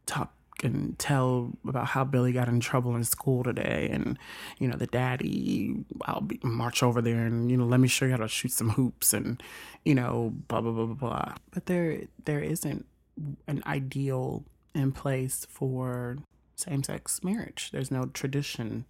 talk 0.07 0.33
and 0.63 0.99
tell 0.99 1.53
about 1.67 1.87
how 1.89 2.05
Billy 2.05 2.33
got 2.33 2.49
in 2.49 2.61
trouble 2.61 2.95
in 2.95 3.05
school 3.05 3.43
today, 3.43 3.89
and 3.91 4.19
you 4.59 4.69
know 4.69 4.77
the 4.77 4.87
daddy. 4.87 5.85
I'll 6.03 6.21
be, 6.21 6.39
march 6.43 6.83
over 6.83 7.03
there 7.03 7.27
and 7.27 7.51
you 7.51 7.57
know 7.57 7.65
let 7.65 7.81
me 7.81 7.89
show 7.89 8.05
you 8.05 8.13
how 8.13 8.19
to 8.19 8.29
shoot 8.29 8.53
some 8.53 8.71
hoops, 8.71 9.13
and 9.13 9.43
you 9.85 9.95
know 9.95 10.33
blah 10.49 10.61
blah 10.61 10.73
blah 10.73 10.87
blah 10.87 10.95
blah. 10.95 11.35
But 11.51 11.67
there 11.67 12.03
there 12.25 12.41
isn't 12.41 12.87
an 13.47 13.63
ideal 13.67 14.45
in 14.75 14.93
place 14.93 15.47
for 15.49 16.19
same 16.57 16.83
sex 16.83 17.23
marriage. 17.23 17.71
There's 17.73 17.91
no 17.91 18.07
tradition. 18.07 18.85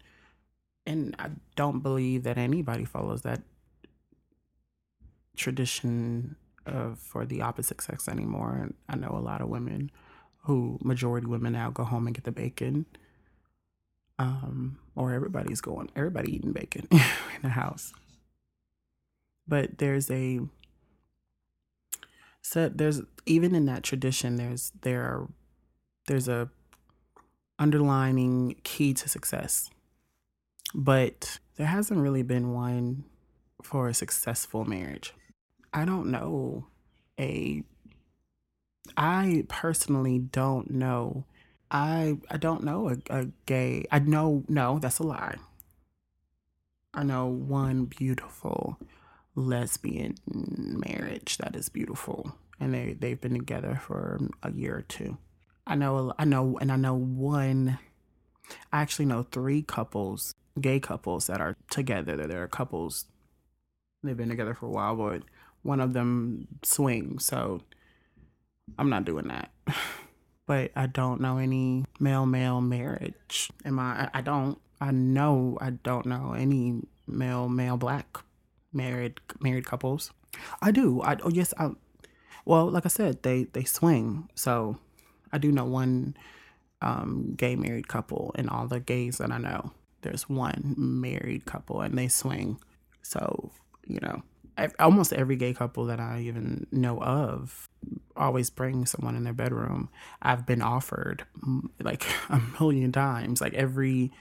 And 0.87 1.17
I 1.19 1.31
don't 1.57 1.81
believe 1.81 2.25
that 2.25 2.37
anybody 2.37 2.85
follows 2.85 3.23
that 3.23 3.41
tradition 5.37 6.37
of 6.67 6.99
for 6.99 7.25
the 7.27 7.43
opposite 7.43 7.81
sex 7.81 8.09
anymore. 8.09 8.71
I 8.89 8.97
know 8.97 9.11
a 9.11 9.21
lot 9.21 9.41
of 9.41 9.49
women 9.49 9.91
who 10.45 10.79
majority 10.83 11.27
women 11.27 11.55
now 11.55 11.71
go 11.71 11.85
home 11.85 12.07
and 12.07 12.15
get 12.15 12.25
the 12.25 12.33
bacon. 12.33 12.87
Um, 14.19 14.79
or 14.95 15.13
everybody's 15.13 15.61
going, 15.61 15.91
everybody 15.97 16.37
eating 16.37 16.53
bacon 16.53 16.87
in 16.93 17.43
the 17.43 17.49
house. 17.49 17.93
But 19.47 19.79
there's 19.79 20.11
a 20.11 20.41
so 22.43 22.69
there's 22.69 23.01
even 23.27 23.55
in 23.55 23.65
that 23.67 23.83
tradition, 23.83 24.37
there's 24.37 24.71
there 24.83 25.03
are 25.03 25.29
there's 26.07 26.29
a 26.29 26.51
underlining 27.59 28.57
key 28.63 28.95
to 28.95 29.09
success. 29.09 29.71
But 30.75 31.39
there 31.57 31.67
hasn't 31.67 32.01
really 32.01 32.23
been 32.23 32.53
one 32.53 33.05
for 33.63 33.89
a 33.89 33.95
successful 33.95 34.65
marriage. 34.65 35.15
I 35.75 35.85
don't 35.85 36.11
know 36.11 36.69
a 37.21 37.63
I 38.97 39.45
personally 39.49 40.19
don't 40.19 40.71
know. 40.71 41.25
I 41.71 42.19
I 42.31 42.37
don't 42.39 42.65
know 42.65 42.89
a, 42.91 42.97
a 43.11 43.27
gay. 43.45 43.85
I 43.91 43.99
know 43.99 44.45
no, 44.49 44.79
that's 44.79 45.01
a 45.01 45.03
lie. 45.03 45.37
I 46.95 47.03
know 47.03 47.27
one 47.27 47.87
beautiful 47.87 48.79
lesbian 49.35 50.15
marriage 50.27 51.39
that 51.39 51.57
is 51.57 51.69
beautiful 51.69 52.39
and 52.61 52.73
they 52.73 52.93
they've 52.99 53.21
been 53.21 53.35
together 53.35 53.81
for 53.85 54.21
a 54.43 54.53
year 54.53 54.77
or 54.77 54.83
two. 54.83 55.19
I 55.67 55.75
know, 55.77 56.13
I 56.19 56.25
know, 56.25 56.59
and 56.61 56.71
I 56.71 56.77
know 56.77 56.95
one. 56.95 57.79
I 58.73 58.83
actually 58.83 59.07
know 59.07 59.27
three 59.31 59.63
couples, 59.63 60.35
gay 60.61 60.79
couples 60.79 61.27
that 61.27 61.41
are 61.41 61.57
together. 61.71 62.17
They're 62.17 62.49
couples. 62.49 63.07
They've 64.03 64.17
been 64.17 64.29
together 64.29 64.55
for 64.55 64.67
a 64.67 64.71
while, 64.71 64.95
but 64.97 65.23
one 65.65 65.81
of 65.81 65.93
them 65.93 66.47
swings. 66.63 67.25
So 67.25 67.61
I'm 68.79 68.89
not 68.89 69.05
doing 69.05 69.29
that. 69.29 69.51
but 70.47 70.71
I 70.77 70.87
don't 70.87 71.21
know 71.21 71.39
any 71.39 71.85
male 71.99 72.27
male 72.27 72.61
marriage. 72.61 73.51
Am 73.65 73.81
I? 73.81 74.09
I 74.15 74.21
don't. 74.21 74.59
I 74.81 74.91
know 74.91 75.57
I 75.61 75.71
don't 75.71 76.07
know 76.07 76.35
any 76.35 76.83
male 77.07 77.49
male 77.49 77.77
black 77.77 78.19
married 78.73 79.21
married 79.41 79.67
couples. 79.67 80.13
I 80.63 80.71
do. 80.71 81.03
I 81.03 81.17
oh 81.25 81.31
yes. 81.31 81.53
I 81.59 81.71
well, 82.45 82.71
like 82.71 82.85
I 82.85 82.91
said, 82.91 83.23
they 83.23 83.45
they 83.45 83.65
swing. 83.65 84.29
So 84.35 84.79
I 85.33 85.39
do 85.39 85.51
know 85.51 85.65
one 85.65 86.17
um, 86.83 87.35
gay 87.37 87.57
married 87.57 87.89
couple, 87.89 88.33
and 88.35 88.51
all 88.51 88.67
the 88.67 88.81
gays 88.81 89.19
that 89.19 89.33
I 89.33 89.39
know, 89.39 89.73
there's 90.03 90.29
one 90.29 90.75
married 90.77 91.47
couple, 91.47 91.81
and 91.81 91.97
they 91.97 92.09
swing. 92.09 92.59
So 93.03 93.51
you 93.87 94.01
know, 94.01 94.23
almost 94.79 95.13
every 95.13 95.37
gay 95.37 95.55
couple 95.55 95.87
that 95.87 96.01
I 96.01 96.21
even 96.21 96.67
know 96.71 96.99
of 97.01 97.69
always 98.17 98.51
bring 98.51 98.87
someone 98.87 99.17
in 99.17 99.25
their 99.25 99.33
bedroom. 99.33 99.89
I've 100.23 100.47
been 100.47 100.63
offered 100.63 101.25
like 101.83 102.07
a 102.29 102.41
million 102.61 102.93
times, 102.93 103.41
like 103.41 103.55
every 103.55 104.13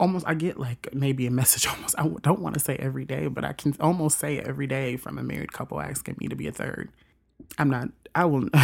almost 0.00 0.26
I 0.28 0.34
get 0.34 0.58
like 0.58 0.94
maybe 0.94 1.26
a 1.26 1.30
message 1.30 1.66
almost 1.68 1.94
I 1.98 2.06
don't 2.22 2.40
want 2.40 2.54
to 2.54 2.60
say 2.60 2.76
every 2.76 3.04
day, 3.04 3.26
but 3.28 3.44
I 3.44 3.52
can 3.52 3.74
almost 3.80 4.18
say 4.18 4.38
every 4.38 4.66
day 4.66 4.96
from 4.96 5.18
a 5.18 5.22
married 5.22 5.52
couple 5.52 5.80
asking 5.80 6.16
me 6.20 6.28
to 6.28 6.36
be 6.36 6.46
a 6.46 6.52
third. 6.52 6.90
I'm 7.58 7.70
not 7.70 7.88
I 8.14 8.24
will 8.24 8.48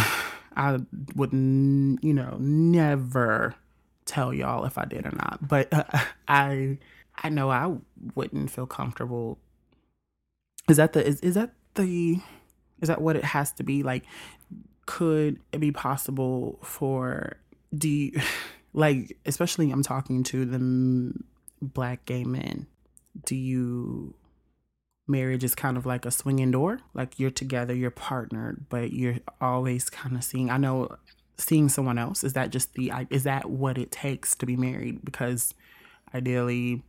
I 0.55 0.79
would 1.15 1.33
you 1.33 2.13
know 2.13 2.37
never 2.39 3.55
tell 4.05 4.33
y'all 4.33 4.65
if 4.65 4.77
I 4.77 4.85
did 4.85 5.05
or 5.05 5.11
not, 5.11 5.47
but 5.47 5.73
uh, 5.73 5.83
I 6.27 6.77
I 7.17 7.29
know 7.29 7.49
I 7.49 7.75
wouldn't 8.15 8.51
feel 8.51 8.67
comfortable. 8.67 9.39
Is 10.67 10.77
that 10.77 10.93
the 10.93 11.05
is, 11.05 11.19
is 11.21 11.35
that 11.35 11.53
the 11.75 12.19
is 12.81 12.87
that 12.87 13.01
what 13.01 13.15
it 13.15 13.23
has 13.23 13.51
to 13.53 13.63
be 13.63 13.83
like 13.83 14.03
could 14.85 15.39
it 15.51 15.59
be 15.59 15.71
possible 15.71 16.59
for 16.63 17.37
do 17.75 17.89
you, 17.89 18.11
like 18.73 19.17
especially 19.25 19.71
I'm 19.71 19.83
talking 19.83 20.23
to 20.23 20.45
the 20.45 21.13
black 21.61 22.05
gay 22.05 22.23
men 22.23 22.67
do 23.25 23.35
you 23.35 24.15
marriage 25.07 25.43
is 25.43 25.55
kind 25.55 25.77
of 25.77 25.85
like 25.85 26.05
a 26.05 26.11
swinging 26.11 26.51
door. 26.51 26.79
Like 26.93 27.19
you're 27.19 27.31
together, 27.31 27.73
you're 27.73 27.91
partnered, 27.91 28.65
but 28.69 28.91
you're 28.91 29.17
always 29.39 29.89
kind 29.89 30.15
of 30.15 30.23
seeing. 30.23 30.49
I 30.49 30.57
know 30.57 30.97
seeing 31.37 31.67
someone 31.69 31.97
else 31.97 32.23
is 32.23 32.33
that 32.33 32.49
just 32.49 32.73
the 32.75 32.91
is 33.09 33.23
that 33.23 33.49
what 33.49 33.77
it 33.77 33.91
takes 33.91 34.35
to 34.35 34.45
be 34.45 34.55
married? 34.55 35.03
Because 35.03 35.53
ideally, 36.13 36.83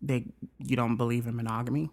they 0.00 0.26
you 0.58 0.76
don't 0.76 0.96
believe 0.96 1.26
in 1.26 1.36
monogamy, 1.36 1.90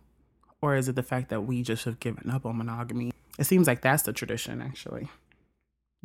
or 0.62 0.76
is 0.76 0.88
it 0.88 0.96
the 0.96 1.04
fact 1.04 1.30
that 1.30 1.42
we 1.42 1.62
just 1.62 1.86
have 1.86 2.00
given 2.00 2.30
up 2.30 2.46
on 2.46 2.58
monogamy? 2.58 3.12
It 3.38 3.46
seems 3.46 3.68
like 3.68 3.82
that's 3.82 4.04
the 4.04 4.14
tradition 4.14 4.62
actually. 4.62 5.10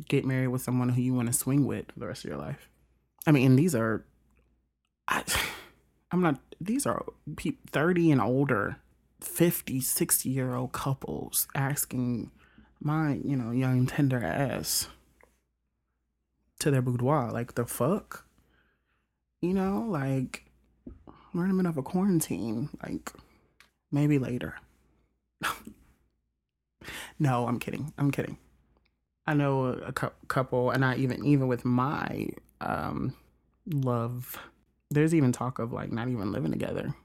Get 0.07 0.25
married 0.25 0.47
with 0.47 0.61
someone 0.61 0.89
who 0.89 1.01
you 1.01 1.13
want 1.13 1.27
to 1.27 1.33
swing 1.33 1.65
with 1.65 1.91
for 1.91 1.99
the 1.99 2.07
rest 2.07 2.23
of 2.23 2.29
your 2.29 2.39
life. 2.39 2.69
I 3.27 3.31
mean, 3.31 3.55
these 3.55 3.75
are. 3.75 4.03
I, 5.07 5.23
I'm 6.11 6.21
not. 6.21 6.39
These 6.59 6.85
are 6.85 7.05
30 7.71 8.11
and 8.11 8.21
older 8.21 8.77
50, 9.21 9.79
60 9.79 10.29
year 10.29 10.55
old 10.55 10.71
couples 10.71 11.47
asking 11.55 12.31
my, 12.79 13.19
you 13.23 13.35
know, 13.35 13.51
young 13.51 13.85
tender 13.85 14.23
ass 14.23 14.87
to 16.59 16.71
their 16.71 16.81
boudoir. 16.81 17.31
Like, 17.31 17.55
the 17.55 17.65
fuck? 17.65 18.25
You 19.41 19.53
know, 19.53 19.85
like, 19.87 20.45
we're 21.33 21.43
in 21.43 21.49
the 21.49 21.55
middle 21.55 21.69
of 21.69 21.77
a 21.77 21.83
quarantine. 21.83 22.69
Like, 22.83 23.11
maybe 23.91 24.19
later. 24.19 24.55
no, 27.19 27.47
I'm 27.47 27.59
kidding. 27.59 27.93
I'm 27.97 28.11
kidding. 28.11 28.37
I 29.27 29.33
know 29.33 29.65
a, 29.65 29.91
cu- 29.91 30.09
couple, 30.27 30.71
and 30.71 30.83
I 30.83 30.95
even 30.95 31.25
even 31.25 31.47
with 31.47 31.63
my 31.63 32.29
um 32.59 33.13
love, 33.65 34.37
there's 34.89 35.13
even 35.13 35.31
talk 35.31 35.59
of 35.59 35.71
like 35.71 35.91
not 35.91 36.07
even 36.07 36.31
living 36.31 36.51
together 36.51 36.95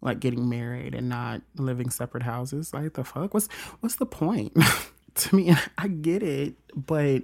like 0.00 0.20
getting 0.20 0.48
married 0.48 0.94
and 0.94 1.08
not 1.08 1.42
living 1.56 1.90
separate 1.90 2.22
houses. 2.22 2.72
Like 2.72 2.94
the 2.94 3.04
fuck? 3.04 3.34
What's 3.34 3.48
what's 3.80 3.96
the 3.96 4.06
point? 4.06 4.56
to 5.14 5.36
me, 5.36 5.54
I 5.78 5.88
get 5.88 6.22
it, 6.22 6.54
but 6.74 7.22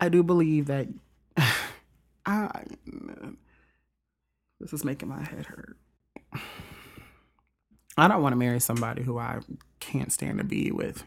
I 0.00 0.08
do 0.08 0.22
believe 0.22 0.66
that 0.66 0.88
I 2.26 2.64
this 4.60 4.72
is 4.72 4.84
making 4.84 5.08
my 5.08 5.22
head 5.22 5.46
hurt. 5.46 5.76
I 7.96 8.08
don't 8.08 8.22
want 8.22 8.32
to 8.32 8.38
marry 8.38 8.60
somebody 8.60 9.02
who 9.02 9.18
I 9.18 9.40
can't 9.80 10.12
stand 10.12 10.38
to 10.38 10.44
be 10.44 10.70
with 10.70 11.04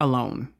alone, 0.00 0.52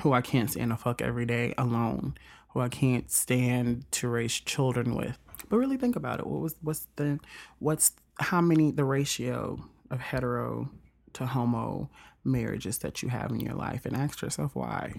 who 0.00 0.12
I 0.12 0.22
can't 0.22 0.50
stand 0.50 0.70
to 0.70 0.76
fuck 0.76 1.02
every 1.02 1.26
day 1.26 1.54
alone, 1.58 2.14
who 2.50 2.60
I 2.60 2.68
can't 2.68 3.10
stand 3.10 3.90
to 3.92 4.08
raise 4.08 4.32
children 4.32 4.94
with. 4.94 5.18
But 5.48 5.58
really 5.58 5.76
think 5.76 5.96
about 5.96 6.20
it. 6.20 6.26
What 6.26 6.40
was 6.40 6.56
what's 6.62 6.86
the 6.96 7.18
what's 7.58 7.92
how 8.18 8.40
many 8.40 8.70
the 8.70 8.84
ratio 8.84 9.62
of 9.90 10.00
hetero 10.00 10.70
to 11.14 11.26
homo 11.26 11.90
marriages 12.24 12.78
that 12.78 13.02
you 13.02 13.08
have 13.10 13.30
in 13.30 13.40
your 13.40 13.54
life 13.54 13.84
and 13.84 13.96
ask 13.96 14.22
yourself 14.22 14.54
why. 14.54 14.94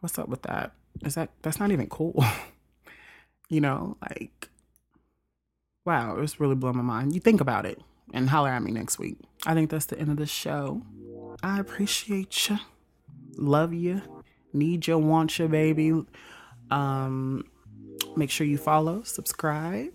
What's 0.00 0.18
up 0.18 0.28
with 0.28 0.42
that? 0.42 0.72
Is 1.04 1.14
that 1.14 1.30
that's 1.42 1.60
not 1.60 1.70
even 1.70 1.88
cool? 1.88 2.24
you 3.48 3.60
know, 3.60 3.96
like 4.10 4.48
wow, 5.84 6.16
it's 6.18 6.40
really 6.40 6.56
blowing 6.56 6.78
my 6.78 6.82
mind. 6.82 7.14
You 7.14 7.20
think 7.20 7.40
about 7.40 7.64
it 7.64 7.80
and 8.12 8.28
holler 8.28 8.50
at 8.50 8.62
me 8.62 8.72
next 8.72 8.98
week. 8.98 9.18
I 9.46 9.54
think 9.54 9.70
that's 9.70 9.86
the 9.86 9.98
end 9.98 10.10
of 10.10 10.16
the 10.16 10.26
show. 10.26 10.82
I 11.42 11.60
appreciate 11.60 12.48
you. 12.48 12.58
Love 13.36 13.72
you. 13.72 14.02
Need 14.52 14.86
you, 14.86 14.98
want 14.98 15.38
you, 15.38 15.48
baby. 15.48 15.92
Um, 16.70 17.44
make 18.16 18.30
sure 18.30 18.46
you 18.46 18.58
follow, 18.58 19.02
subscribe, 19.02 19.92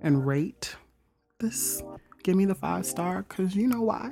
and 0.00 0.26
rate 0.26 0.76
this. 1.40 1.82
Give 2.22 2.36
me 2.36 2.44
the 2.44 2.54
five 2.54 2.86
star 2.86 3.24
because 3.28 3.54
you 3.54 3.66
know 3.66 3.82
why. 3.82 4.10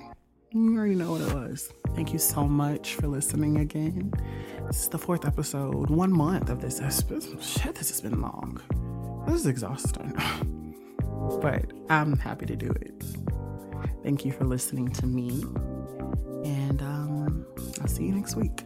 You 0.51 0.77
already 0.77 0.97
know 0.97 1.13
what 1.13 1.23
it 1.23 1.33
was. 1.33 1.73
Thank 1.95 2.13
you 2.13 2.19
so 2.19 2.47
much 2.47 2.95
for 2.95 3.07
listening 3.07 3.59
again. 3.59 4.13
This 4.67 4.83
is 4.83 4.89
the 4.89 4.99
fourth 4.99 5.25
episode, 5.25 5.89
one 5.89 6.13
month 6.13 6.51
of 6.51 6.61
this. 6.61 6.79
Shit, 7.41 7.75
this 7.75 7.89
has 7.89 8.01
been 8.01 8.21
long. 8.21 8.61
This 9.27 9.41
is 9.41 9.47
exhausting. 9.47 10.15
but 11.41 11.65
I'm 11.89 12.19
happy 12.19 12.47
to 12.47 12.57
do 12.57 12.71
it. 12.71 13.05
Thank 14.03 14.25
you 14.25 14.33
for 14.33 14.45
listening 14.45 14.91
to 14.91 15.07
me. 15.07 15.43
And 16.45 16.83
um, 16.83 17.47
I'll 17.81 17.89
see 17.89 18.05
you 18.05 18.13
next 18.13 18.37
week. 18.37 18.65